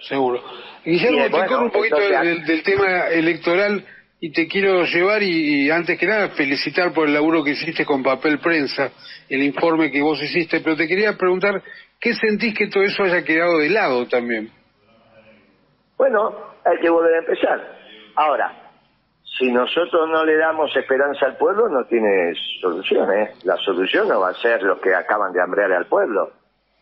Seguro. 0.00 0.42
Guillermo, 0.84 1.46
te 1.46 1.54
un 1.56 1.70
poquito 1.70 1.96
del 1.98 2.62
tema 2.62 3.08
electoral 3.08 3.84
y 4.20 4.32
te 4.32 4.48
quiero 4.48 4.84
llevar 4.84 5.22
y, 5.22 5.70
antes 5.70 5.98
que 5.98 6.06
nada 6.06 6.30
felicitar 6.30 6.92
por 6.92 7.06
el 7.06 7.14
laburo 7.14 7.44
que 7.44 7.52
hiciste 7.52 7.84
con 7.84 8.02
papel 8.02 8.38
prensa, 8.38 8.90
el 9.28 9.42
informe 9.42 9.90
que 9.90 10.02
vos 10.02 10.20
hiciste, 10.22 10.60
pero 10.60 10.76
te 10.76 10.88
quería 10.88 11.16
preguntar, 11.16 11.62
¿qué 12.00 12.14
sentís 12.14 12.54
que 12.54 12.66
todo 12.66 12.82
eso 12.82 13.04
haya 13.04 13.24
quedado 13.24 13.58
de 13.58 13.70
lado 13.70 14.06
también? 14.06 14.50
Bueno, 15.96 16.34
hay 16.64 16.78
que 16.78 16.90
volver 16.90 17.14
a 17.14 17.18
empezar. 17.18 17.60
Ahora, 18.16 18.52
si 19.38 19.50
nosotros 19.50 20.08
no 20.08 20.24
le 20.24 20.36
damos 20.36 20.74
esperanza 20.76 21.26
al 21.26 21.36
pueblo, 21.36 21.68
no 21.68 21.84
tiene 21.84 22.32
solución, 22.60 23.12
¿eh? 23.12 23.34
La 23.44 23.56
solución 23.56 24.08
no 24.08 24.20
va 24.20 24.30
a 24.30 24.34
ser 24.34 24.62
lo 24.62 24.80
que 24.80 24.94
acaban 24.94 25.32
de 25.32 25.40
hambrear 25.40 25.72
al 25.72 25.86
pueblo. 25.86 26.32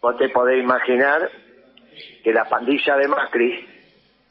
Vos 0.00 0.16
te 0.16 0.28
podés 0.28 0.62
imaginar 0.62 1.28
que 2.22 2.32
la 2.32 2.48
pandilla 2.48 2.96
de 2.96 3.08
Macri 3.08 3.68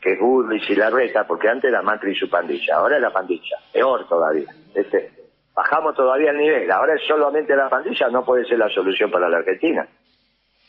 que 0.02 0.18
Gurris 0.18 0.70
y 0.70 0.76
Larreta, 0.76 1.26
porque 1.26 1.48
antes 1.48 1.70
era 1.70 1.82
Macri 1.82 2.12
y 2.12 2.16
su 2.16 2.30
pandilla, 2.30 2.76
ahora 2.76 2.98
es 2.98 3.02
la 3.02 3.12
pandilla, 3.12 3.56
peor 3.72 4.06
todavía. 4.10 4.50
Este, 4.76 5.12
Bajamos 5.56 5.96
todavía 5.96 6.32
el 6.32 6.38
nivel. 6.38 6.72
Ahora 6.72 6.96
es 6.96 7.02
solamente 7.08 7.56
la 7.56 7.70
pandilla, 7.70 8.08
no 8.10 8.26
puede 8.26 8.46
ser 8.46 8.58
la 8.58 8.70
solución 8.70 9.12
para 9.12 9.30
la 9.30 9.38
Argentina. 9.38 9.88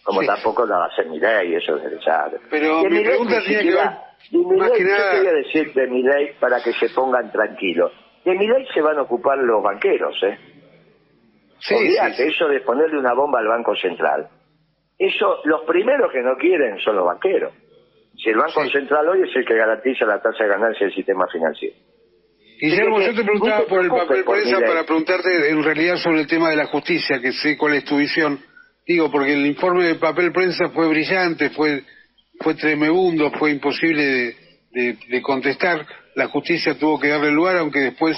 Como 0.05 0.23
tampoco 0.23 0.67
la 0.67 0.79
va 0.79 0.85
a 0.85 0.89
hacer 0.89 1.07
y 1.07 1.55
eso 1.55 1.77
es 1.77 1.85
necesario. 1.85 2.39
Pero 2.51 2.83
mi 2.85 3.03
pregunta 3.03 3.41
tiene 3.47 3.63
que 3.63 3.69
ver... 3.71 3.75
Nada... 3.77 4.15
Yo 4.31 4.73
quería 4.73 5.33
decir 5.33 5.73
de 5.73 5.87
mi 5.87 6.03
ley 6.03 6.33
para 6.39 6.63
que 6.63 6.73
se 6.75 6.91
pongan 6.91 7.33
tranquilos. 7.33 7.93
De 8.25 8.35
mi 8.35 8.47
ley 8.47 8.67
se 8.73 8.81
van 8.81 8.99
a 8.99 9.03
ocupar 9.03 9.39
los 9.39 9.63
banqueros, 9.63 10.15
¿eh? 10.23 10.39
Sí, 11.59 11.97
eso 12.19 12.49
de 12.49 12.61
ponerle 12.61 12.99
una 12.99 13.15
bomba 13.15 13.39
al 13.39 13.49
Banco 13.49 13.75
Central. 13.77 14.29
Eso, 14.99 15.41
los 15.45 15.63
primeros 15.63 16.13
que 16.13 16.21
no 16.21 16.37
quieren 16.37 16.79
son 16.81 16.97
los 16.97 17.07
banqueros. 17.07 17.53
Si 18.17 18.29
el 18.31 18.37
Banco 18.37 18.65
Central 18.67 19.09
hoy 19.09 19.23
es 19.29 19.35
el 19.35 19.45
que 19.45 19.55
garantiza 19.55 20.05
la 20.05 20.21
tasa 20.21 20.45
de 20.45 20.51
ganancia 20.51 20.87
del 20.87 20.95
sistema 20.95 21.27
financiero. 21.33 21.75
Guillermo, 22.61 23.01
yo 23.01 23.15
te 23.15 23.25
preguntaba 23.25 23.67
por 23.67 23.81
el 23.83 23.89
papel 23.89 24.25
prensa 24.25 24.61
para 24.61 24.85
preguntarte 24.85 25.51
en 25.51 25.63
realidad 25.63 25.97
sobre 25.97 26.21
el 26.21 26.27
tema 26.27 26.51
de 26.51 26.57
la 26.57 26.67
justicia, 26.67 27.21
que 27.21 27.33
sé 27.33 27.57
cuál 27.59 27.75
es 27.75 27.85
tu 27.85 27.97
visión. 27.97 28.39
Digo, 28.87 29.11
porque 29.11 29.33
el 29.33 29.47
informe 29.47 29.85
de 29.85 29.95
papel 29.95 30.33
prensa 30.33 30.69
fue 30.69 30.89
brillante, 30.89 31.51
fue, 31.51 31.83
fue 32.39 32.55
tremebundo, 32.55 33.31
fue 33.33 33.51
imposible 33.51 34.37
de, 34.71 35.23
contestar. 35.23 35.87
La 36.15 36.29
justicia 36.29 36.79
tuvo 36.79 37.01
que 37.01 37.09
darle 37.09 37.31
lugar, 37.31 37.57
aunque 37.57 37.81
después 37.81 38.17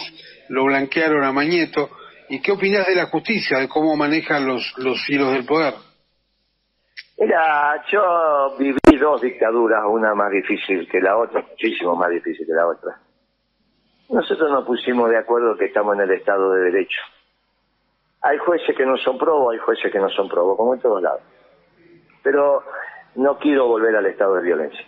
lo 0.48 0.64
blanquearon 0.64 1.22
a 1.24 1.33
Mañeto. 1.33 1.90
¿Y 2.29 2.40
qué 2.40 2.52
opinas 2.52 2.87
de 2.87 2.96
la 2.96 3.07
justicia, 3.07 3.59
de 3.59 3.68
cómo 3.68 3.96
manejan 3.96 4.46
los, 4.46 4.74
los 4.79 5.09
hilos 5.09 5.33
del 5.33 5.46
poder? 5.46 5.74
Mira, 7.18 7.83
yo 7.90 8.57
viví 8.59 8.98
dos 9.00 9.22
dictaduras, 9.22 9.85
una 9.88 10.14
más 10.14 10.31
difícil 10.33 10.87
que 10.88 11.00
la 11.00 11.16
otra, 11.16 11.42
muchísimo 11.48 11.94
más 11.94 12.11
difícil 12.11 12.44
que 12.44 12.52
la 12.52 12.66
otra. 12.66 13.00
Nosotros 14.11 14.50
nos 14.50 14.66
pusimos 14.66 15.11
de 15.11 15.18
acuerdo 15.18 15.57
que 15.57 15.66
estamos 15.66 15.94
en 15.94 16.02
el 16.02 16.11
Estado 16.11 16.52
de 16.52 16.70
Derecho. 16.70 17.00
Hay 18.27 18.39
jueces 18.39 18.77
que 18.77 18.85
no 18.85 18.97
son 18.97 19.19
probos, 19.19 19.53
hay 19.53 19.61
jueces 19.61 19.93
que 19.93 20.01
no 20.01 20.11
son 20.11 20.29
probos, 20.29 20.57
como 20.57 20.75
en 20.75 20.81
todos 20.81 21.01
lados. 21.01 21.21
Pero 22.25 22.61
no 23.15 23.39
quiero 23.39 23.69
volver 23.69 23.95
al 23.95 24.07
estado 24.07 24.35
de 24.35 24.43
violencia. 24.43 24.85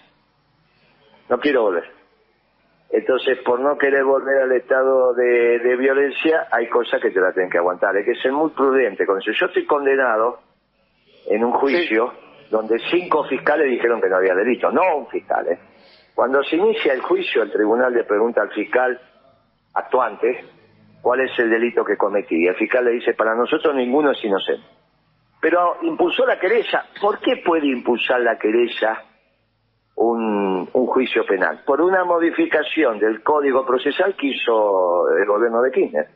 No 1.29 1.39
quiero 1.39 1.63
volver. 1.63 1.85
Entonces, 2.91 3.39
por 3.45 3.61
no 3.61 3.79
querer 3.79 4.03
volver 4.03 4.43
al 4.43 4.51
estado 4.51 5.15
de, 5.15 5.77
violencia, 5.79 6.49
hay 6.51 6.69
cosas 6.69 7.01
que 7.01 7.13
te 7.13 7.21
la 7.21 7.33
tienen 7.33 7.49
que 7.49 7.59
aguantar. 7.59 7.95
Hay 7.95 8.05
que 8.05 8.17
ser 8.17 8.33
muy 8.33 8.51
prudente 8.51 9.07
con 9.07 9.19
eso. 9.19 9.31
Yo 9.31 9.47
estoy 9.47 9.67
condenado 9.67 10.41
en 11.27 11.45
un 11.45 11.53
juicio 11.53 12.13
donde 12.51 12.81
cinco 12.91 13.23
fiscales 13.23 13.71
dijeron 13.71 14.01
que 14.01 14.09
no 14.09 14.17
había 14.17 14.35
delito, 14.35 14.73
no 14.73 14.97
un 14.97 15.07
fiscal. 15.07 15.47
¿eh? 15.47 15.61
Cuando 16.13 16.43
se 16.43 16.57
inicia 16.57 16.93
el 16.93 17.03
juicio, 17.03 17.45
el 17.45 17.53
tribunal 17.53 17.95
le 17.95 18.03
pregunta 18.03 18.43
al 18.43 18.51
fiscal 18.51 19.01
actuante 19.75 20.58
cuál 21.03 21.21
es 21.21 21.39
el 21.39 21.51
delito 21.51 21.85
que 21.85 21.97
cometí. 21.97 22.37
Y 22.37 22.47
el 22.47 22.57
fiscal 22.57 22.85
le 22.85 22.93
dice, 22.93 23.15
para 23.15 23.35
nosotros 23.35 23.75
ninguno 23.75 24.13
es 24.13 24.25
inocente. 24.25 24.67
Pero 25.41 25.77
impulsó 25.83 26.27
la 26.27 26.39
querella. 26.39 26.85
¿Por 27.01 27.21
qué 27.21 27.37
puede 27.45 27.67
impulsar 27.67 28.21
la 28.21 28.39
querella 28.39 29.05
un, 29.97 30.69
un 30.73 30.87
juicio 30.87 31.25
penal? 31.27 31.63
Por 31.65 31.81
una 31.81 32.05
modificación 32.05 32.99
del 32.99 33.23
código 33.23 33.65
procesal 33.65 34.17
que 34.17 34.29
hizo 34.29 35.09
el 35.17 35.27
gobierno 35.27 35.63
de 35.63 35.71
Kirchner. 35.71 36.09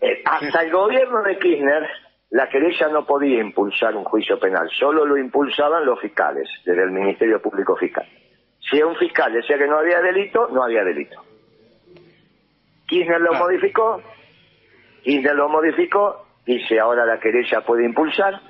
Eh, 0.00 0.22
hasta 0.24 0.62
el 0.62 0.70
gobierno 0.70 1.22
de 1.22 1.38
Kirchner 1.38 1.88
la 2.30 2.48
querella 2.48 2.88
no 2.88 3.06
podía 3.06 3.40
impulsar 3.40 3.96
un 3.96 4.04
juicio 4.04 4.38
penal, 4.38 4.68
solo 4.78 5.06
lo 5.06 5.16
impulsaban 5.16 5.86
los 5.86 5.98
fiscales, 5.98 6.48
desde 6.64 6.82
el 6.82 6.90
Ministerio 6.90 7.40
Público 7.40 7.74
Fiscal. 7.76 8.06
Si 8.60 8.82
un 8.82 8.96
fiscal 8.96 9.32
decía 9.32 9.56
que 9.56 9.66
no 9.66 9.78
había 9.78 10.00
delito, 10.02 10.48
no 10.48 10.62
había 10.62 10.84
delito. 10.84 11.22
Kirchner 12.88 13.20
lo 13.20 13.34
modificó, 13.34 14.02
Kirchner 15.04 15.34
lo 15.36 15.48
modificó, 15.48 16.26
dice 16.46 16.80
ahora 16.80 17.04
la 17.04 17.20
querella 17.20 17.60
puede 17.60 17.84
impulsar, 17.84 18.40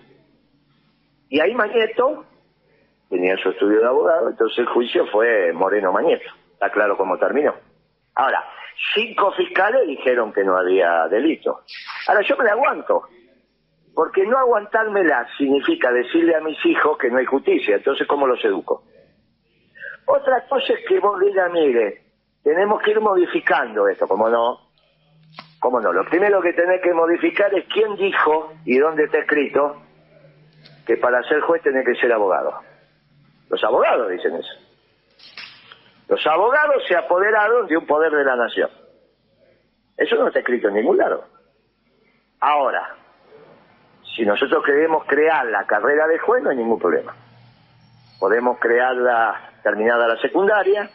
y 1.29 1.41
ahí 1.41 1.55
Mañeto 1.55 2.25
tenía 3.11 3.37
su 3.39 3.51
estudio 3.51 3.81
de 3.81 3.87
abogado, 3.87 4.31
entonces 4.31 4.59
el 4.59 4.67
juicio 4.67 5.07
fue 5.09 5.53
Moreno 5.53 5.93
Mañeto, 5.93 6.31
está 6.53 6.71
claro 6.71 6.97
cómo 6.97 7.19
terminó. 7.19 7.55
Ahora, 8.15 8.45
cinco 8.95 9.33
fiscales 9.33 9.87
dijeron 9.87 10.33
que 10.33 10.45
no 10.45 10.57
había 10.57 11.09
delito. 11.09 11.61
Ahora 12.07 12.23
yo 12.23 12.37
me 12.37 12.45
la 12.45 12.53
aguanto, 12.53 13.03
porque 13.95 14.25
no 14.25 14.39
aguantármela 14.39 15.27
significa 15.37 15.91
decirle 15.91 16.37
a 16.37 16.41
mis 16.41 16.65
hijos 16.65 16.97
que 16.99 17.11
no 17.11 17.19
hay 17.19 17.27
justicia, 17.27 17.77
entonces 17.77 18.07
¿cómo 18.07 18.27
los 18.27 18.45
educo? 18.45 18.85
Otra 20.07 20.47
cosa 20.49 20.73
es 20.73 20.87
que 20.87 21.01
vos 21.01 21.21
digas, 21.21 21.51
mire, 21.53 22.08
tenemos 22.43 22.81
que 22.83 22.93
ir 22.93 23.01
modificando 23.01 23.89
esto, 23.89 24.07
¿cómo 24.07 24.29
no? 24.29 24.69
¿Cómo 25.61 25.81
no? 25.81 25.93
Lo 25.93 26.05
primero 26.05 26.41
que 26.41 26.53
tenés 26.53 26.81
que 26.81 26.93
modificar 26.93 27.53
es 27.55 27.67
quién 27.67 27.97
dijo 27.97 28.53
y 28.65 28.79
dónde 28.79 29.05
está 29.05 29.19
escrito 29.19 29.83
que 30.87 30.97
para 30.97 31.23
ser 31.25 31.41
juez 31.41 31.63
tenés 31.63 31.85
que 31.85 31.97
ser 31.97 32.13
abogado. 32.13 32.61
Los 33.51 33.63
abogados 33.65 34.09
dicen 34.11 34.37
eso. 34.37 34.53
Los 36.09 36.27
abogados 36.27 36.83
se 36.87 36.97
apoderaron 36.97 37.67
de 37.67 37.77
un 37.77 37.87
poder 37.87 38.13
de 38.13 38.25
la 38.25 38.37
nación. 38.37 38.71
Eso 39.97 40.17
no 40.17 40.29
está 40.29 40.39
escrito 40.39 40.69
en 40.69 40.75
ningún 40.75 40.97
lado. 40.97 41.25
Ahora, 42.41 42.95
si 44.17 44.25
nosotros 44.25 44.65
queremos 44.65 45.05
crear 45.05 45.45
la 45.47 45.67
carrera 45.67 46.07
de 46.07 46.19
juez, 46.19 46.43
no 46.43 46.51
hay 46.51 46.57
ningún 46.57 46.79
problema. 46.79 47.15
Podemos 48.19 48.59
crearla 48.59 49.53
terminada 49.63 50.09
la 50.09 50.21
secundaria 50.21 50.89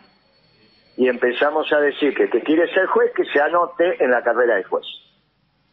y 0.95 1.07
empezamos 1.07 1.71
a 1.71 1.79
decir 1.79 2.13
que 2.15 2.29
que 2.29 2.41
quiere 2.41 2.71
ser 2.73 2.85
juez, 2.87 3.11
que 3.15 3.25
se 3.25 3.41
anote 3.41 4.03
en 4.03 4.11
la 4.11 4.21
carrera 4.21 4.55
de 4.55 4.63
juez. 4.63 4.85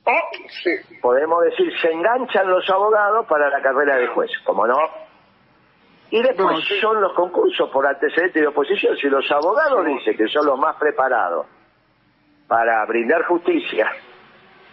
O 0.05 1.01
podemos 1.03 1.45
decir, 1.45 1.73
se 1.81 1.93
enganchan 1.93 2.49
los 2.49 2.69
abogados 2.71 3.27
para 3.27 3.51
la 3.51 3.61
carrera 3.61 3.97
de 3.97 4.07
juez, 4.09 4.31
como 4.45 4.67
no. 4.67 4.79
Y 6.11 6.23
después 6.23 6.65
son 6.81 7.01
los 7.01 7.13
concursos 7.13 7.71
por 7.71 7.87
antecedente 7.87 8.41
de 8.41 8.47
oposición. 8.49 8.97
Si 8.97 9.09
los 9.09 9.31
abogados 9.31 9.87
dicen 9.87 10.17
que 10.17 10.27
son 10.29 10.47
los 10.47 10.59
más 10.59 10.77
preparados 10.77 11.47
para 12.49 12.85
brindar 12.87 13.23
justicia, 13.25 13.93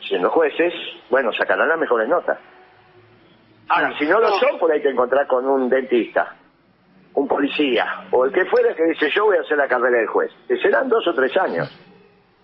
siendo 0.08 0.32
jueces, 0.32 0.74
bueno, 1.10 1.32
sacarán 1.34 1.70
las 1.70 1.78
mejores 1.78 2.08
notas. 2.08 2.40
Ahora, 3.70 3.96
si 4.00 4.06
no 4.06 4.20
lo 4.20 4.30
son, 4.40 4.58
por 4.58 4.72
ahí 4.72 4.82
te 4.82 4.90
encontrás 4.90 5.28
con 5.28 5.48
un 5.48 5.70
dentista, 5.70 6.36
un 7.18 7.28
policía, 7.28 8.06
o 8.12 8.26
el 8.26 8.32
que 8.32 8.46
fuera 8.46 8.76
que 8.76 8.84
dice, 8.84 9.10
yo 9.10 9.26
voy 9.26 9.38
a 9.38 9.42
hacer 9.42 9.58
la 9.58 9.68
carrera 9.68 9.98
de 9.98 10.06
juez. 10.06 10.32
Que 10.48 10.56
serán 10.58 10.88
dos 10.88 11.06
o 11.08 11.16
tres 11.16 11.36
años. 11.38 11.68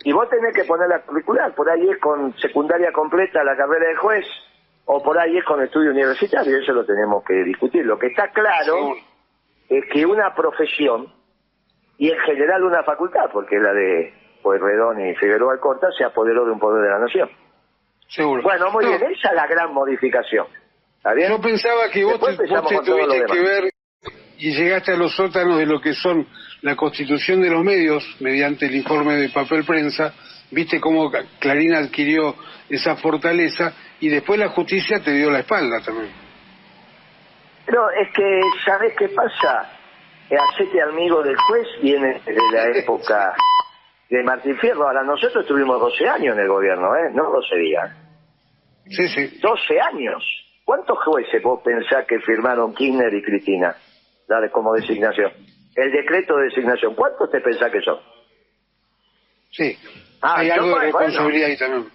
Y 0.03 0.11
vos 0.11 0.27
tenés 0.29 0.51
que 0.55 0.63
poner 0.63 0.89
la 0.89 1.03
curricular, 1.03 1.53
por 1.53 1.69
ahí 1.69 1.87
es 1.91 1.99
con 1.99 2.35
secundaria 2.39 2.91
completa 2.91 3.43
la 3.43 3.55
carrera 3.55 3.87
de 3.89 3.95
juez, 3.97 4.25
o 4.85 5.03
por 5.03 5.19
ahí 5.19 5.37
es 5.37 5.45
con 5.45 5.61
estudio 5.61 5.91
universitario, 5.91 6.57
eso 6.57 6.73
lo 6.73 6.83
tenemos 6.85 7.23
que 7.23 7.35
discutir. 7.43 7.85
Lo 7.85 7.99
que 7.99 8.07
está 8.07 8.29
claro 8.31 8.95
es 9.69 9.85
que 9.91 10.07
una 10.07 10.33
profesión, 10.33 11.05
y 11.99 12.09
en 12.09 12.17
general 12.21 12.63
una 12.63 12.81
facultad, 12.81 13.29
porque 13.31 13.59
la 13.59 13.73
de 13.73 14.11
Pueyrredón 14.41 15.07
y 15.07 15.13
Figueroa 15.17 15.53
Alcorta 15.53 15.89
se 15.95 16.03
apoderó 16.03 16.45
de 16.45 16.51
un 16.51 16.59
poder 16.59 16.83
de 16.83 16.89
la 16.89 16.97
nación. 16.97 17.29
Seguro. 18.07 18.41
Bueno, 18.41 18.71
muy 18.71 18.87
bien, 18.87 19.03
esa 19.03 19.29
es 19.29 19.35
la 19.35 19.45
gran 19.45 19.71
modificación. 19.71 20.47
Yo 21.03 21.39
pensaba 21.41 21.91
que 21.91 22.03
vos, 22.05 22.19
te, 22.19 22.47
tuviste 22.47 23.25
que 23.27 23.39
ver 23.39 23.72
y 24.43 24.51
llegaste 24.51 24.91
a 24.91 24.97
los 24.97 25.15
sótanos 25.15 25.57
de 25.57 25.65
lo 25.65 25.79
que 25.79 25.93
son 25.93 26.27
la 26.63 26.75
constitución 26.75 27.41
de 27.41 27.49
los 27.49 27.63
medios 27.63 28.03
mediante 28.19 28.65
el 28.65 28.75
informe 28.75 29.13
de 29.13 29.29
papel 29.29 29.63
prensa, 29.63 30.13
viste 30.51 30.81
cómo 30.81 31.09
Clarín 31.39 31.73
adquirió 31.73 32.35
esa 32.69 32.97
fortaleza 32.97 33.73
y 34.01 34.09
después 34.09 34.37
la 34.37 34.49
justicia 34.49 35.01
te 35.01 35.13
dio 35.13 35.31
la 35.31 35.39
espalda 35.39 35.79
también. 35.79 36.11
Pero 37.65 37.89
es 37.91 38.13
que, 38.13 38.41
¿sabes 38.65 38.93
qué 38.99 39.07
pasa? 39.15 39.79
Hacete 40.29 40.81
amigo 40.81 41.23
del 41.23 41.37
juez 41.37 41.67
viene 41.81 42.19
de 42.25 42.35
la 42.51 42.77
época 42.77 43.33
de 44.09 44.23
Martín 44.23 44.57
Fierro. 44.57 44.87
Ahora, 44.87 45.03
nosotros 45.03 45.47
tuvimos 45.47 45.79
12 45.79 46.05
años 46.09 46.35
en 46.35 46.41
el 46.41 46.49
gobierno, 46.49 46.93
¿eh? 46.97 47.11
No 47.13 47.31
12 47.31 47.55
días. 47.55 47.91
Sí, 48.89 49.07
sí. 49.07 49.39
12 49.41 49.79
años. 49.79 50.21
¿Cuántos 50.65 50.97
jueces 51.05 51.41
vos 51.41 51.61
pensás 51.63 52.05
que 52.05 52.19
firmaron 52.19 52.73
Kirchner 52.73 53.13
y 53.13 53.21
Cristina? 53.21 53.73
Dale, 54.27 54.49
como 54.51 54.73
designación. 54.73 55.31
El 55.75 55.91
decreto 55.91 56.35
de 56.37 56.45
designación, 56.45 56.95
¿cuántos 56.95 57.29
te 57.31 57.41
pensás 57.41 57.71
que 57.71 57.81
son? 57.81 57.99
Sí. 59.51 59.77
Ah, 60.21 60.35
Hay 60.37 60.49
algo 60.49 60.67
de 60.79 60.85
responsabilidad 60.85 61.49
ahí 61.49 61.57
también. 61.57 61.91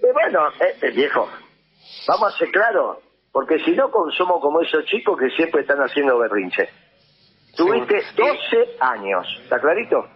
Eh, 0.00 0.12
bueno, 0.12 0.48
eh, 0.60 0.90
viejo, 0.90 1.28
vamos 2.08 2.34
a 2.34 2.38
ser 2.38 2.50
claros, 2.50 2.98
porque 3.32 3.58
si 3.60 3.72
no 3.72 3.90
somos 4.16 4.40
como 4.40 4.60
esos 4.60 4.84
chicos 4.86 5.18
que 5.18 5.30
siempre 5.30 5.62
están 5.62 5.78
haciendo 5.78 6.18
berrinche. 6.18 6.68
Tuviste 7.56 8.02
12 8.16 8.76
años, 8.80 9.26
¿está 9.42 9.60
clarito? 9.60 10.08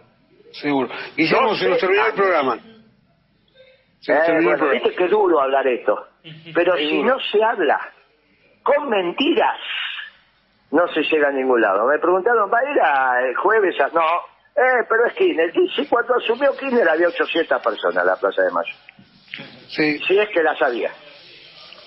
Seguro. 0.51 0.89
Y 1.15 1.27
se 1.27 1.39
nos 1.39 1.59
terminó 1.79 2.07
el 2.07 2.13
programa. 2.13 2.57
Se 4.01 4.13
eh, 4.13 4.41
bueno, 4.43 4.69
viste 4.69 4.95
que 4.95 5.07
duro 5.07 5.41
hablar 5.41 5.67
esto. 5.67 6.07
Pero 6.53 6.75
si 6.77 7.03
no 7.03 7.17
se 7.31 7.43
habla 7.43 7.79
con 8.63 8.89
mentiras, 8.89 9.59
no 10.71 10.87
se 10.93 11.01
llega 11.03 11.29
a 11.29 11.31
ningún 11.31 11.61
lado. 11.61 11.85
Me 11.87 11.97
preguntaron, 11.99 12.49
¿va 12.51 12.59
a 12.59 12.71
ir 12.71 12.81
a 12.81 13.27
el 13.29 13.35
jueves? 13.35 13.75
No, 13.93 14.01
Eh, 14.55 14.83
pero 14.89 15.05
es 15.07 15.13
Kirchner. 15.13 15.51
Y 15.55 15.85
cuando 15.87 16.15
asumió 16.15 16.51
Kirchner 16.57 16.87
había 16.89 17.07
800 17.07 17.61
personas 17.61 18.03
en 18.03 18.07
la 18.07 18.15
Plaza 18.17 18.41
de 18.41 18.51
Mayo. 18.51 18.73
Sí. 19.69 19.99
Si 19.99 20.17
es 20.19 20.29
que 20.29 20.43
las 20.43 20.61
había. 20.61 20.91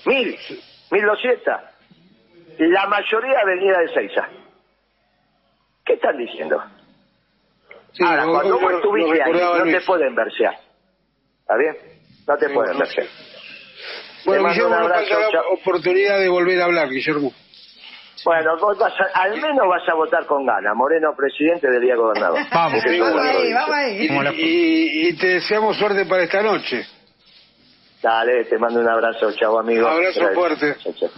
Mil, 0.05 0.37
mil 0.91 1.05
doscientas. 1.05 1.61
La 2.57 2.87
mayoría 2.87 3.43
venía 3.45 3.77
de 3.79 3.87
Seiza. 3.93 4.27
¿Qué 5.85 5.93
están 5.93 6.17
diciendo? 6.17 6.63
Sí, 7.91 8.03
Ahora, 8.03 8.25
cuando 8.25 8.59
vos 8.59 8.73
estuviste 8.73 9.21
ahí, 9.21 9.31
no 9.33 9.63
te 9.65 9.81
pueden 9.81 10.15
versear. 10.15 10.55
¿Está 11.41 11.55
bien? 11.57 11.77
No 12.27 12.37
te 12.37 12.49
pueden 12.49 12.73
no 12.73 12.79
versear. 12.79 13.07
Bueno, 14.25 14.49
Guillermo, 14.49 14.75
falta 14.89 15.19
la 15.31 15.41
oportunidad 15.51 16.19
de 16.19 16.29
volver 16.29 16.61
a 16.61 16.65
hablar, 16.65 16.89
Guillermo. 16.89 17.31
Bueno, 18.25 18.57
vos 18.59 18.77
vas 18.77 18.93
a- 18.99 19.21
al 19.23 19.31
menos 19.41 19.67
vas 19.67 19.87
a 19.89 19.93
votar 19.95 20.25
con 20.25 20.45
gana. 20.45 20.73
Moreno, 20.73 21.13
presidente 21.15 21.69
del 21.69 21.81
día 21.81 21.95
gobernador. 21.95 22.39
Vamos. 22.53 22.81
Vamos 22.83 23.21
ahí, 23.25 23.53
vamos 23.53 23.75
ahí. 23.75 24.07
Y, 24.37 25.07
y 25.09 25.13
te 25.17 25.27
deseamos 25.27 25.77
suerte 25.77 26.05
para 26.05 26.23
esta 26.23 26.41
noche. 26.41 26.85
Dale, 28.01 28.45
te 28.45 28.57
mando 28.57 28.79
un 28.81 28.87
abrazo, 28.89 29.31
chao 29.33 29.59
amigo. 29.59 29.85
Un 29.87 29.93
abrazo 29.93 30.19
Gracias. 30.19 30.35
fuerte. 30.35 30.75
Chao, 30.83 30.93
chao. 30.99 31.09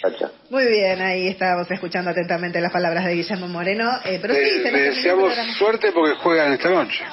Chao, 0.00 0.10
chao. 0.18 0.30
Muy 0.50 0.66
bien, 0.66 1.00
ahí 1.00 1.28
estábamos 1.28 1.70
escuchando 1.70 2.10
atentamente 2.10 2.60
las 2.60 2.72
palabras 2.72 3.04
de 3.04 3.14
Guillermo 3.14 3.48
Moreno. 3.48 3.90
Eh, 4.04 4.18
pero 4.22 4.34
sí, 4.34 4.60
le 4.64 4.70
deseamos 4.80 5.32
suerte 5.58 5.92
porque 5.92 6.14
juegan 6.16 6.52
esta 6.52 6.70
noche. 6.70 7.04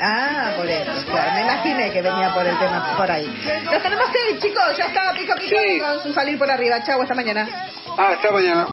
Ah, 0.00 0.52
por 0.56 0.66
eso, 0.66 0.92
claro. 1.06 1.32
Me 1.34 1.42
imaginé 1.42 1.90
que 1.92 2.02
venía 2.02 2.32
por 2.32 2.46
el 2.46 2.58
tema 2.58 2.96
por 2.96 3.10
ahí. 3.10 3.26
Nos 3.64 3.82
tenemos 3.82 4.06
que 4.10 4.30
ir, 4.30 4.38
chicos. 4.40 4.76
Ya 4.76 4.86
está, 4.86 5.12
pico 5.12 5.34
pico. 5.34 5.56
Sí. 5.60 5.80
Vamos 5.80 6.06
a 6.06 6.12
salir 6.12 6.38
por 6.38 6.50
arriba. 6.50 6.82
Chau, 6.84 7.00
hasta 7.02 7.14
mañana. 7.14 7.48
Ah, 7.96 8.10
hasta 8.14 8.30
mañana. 8.30 8.68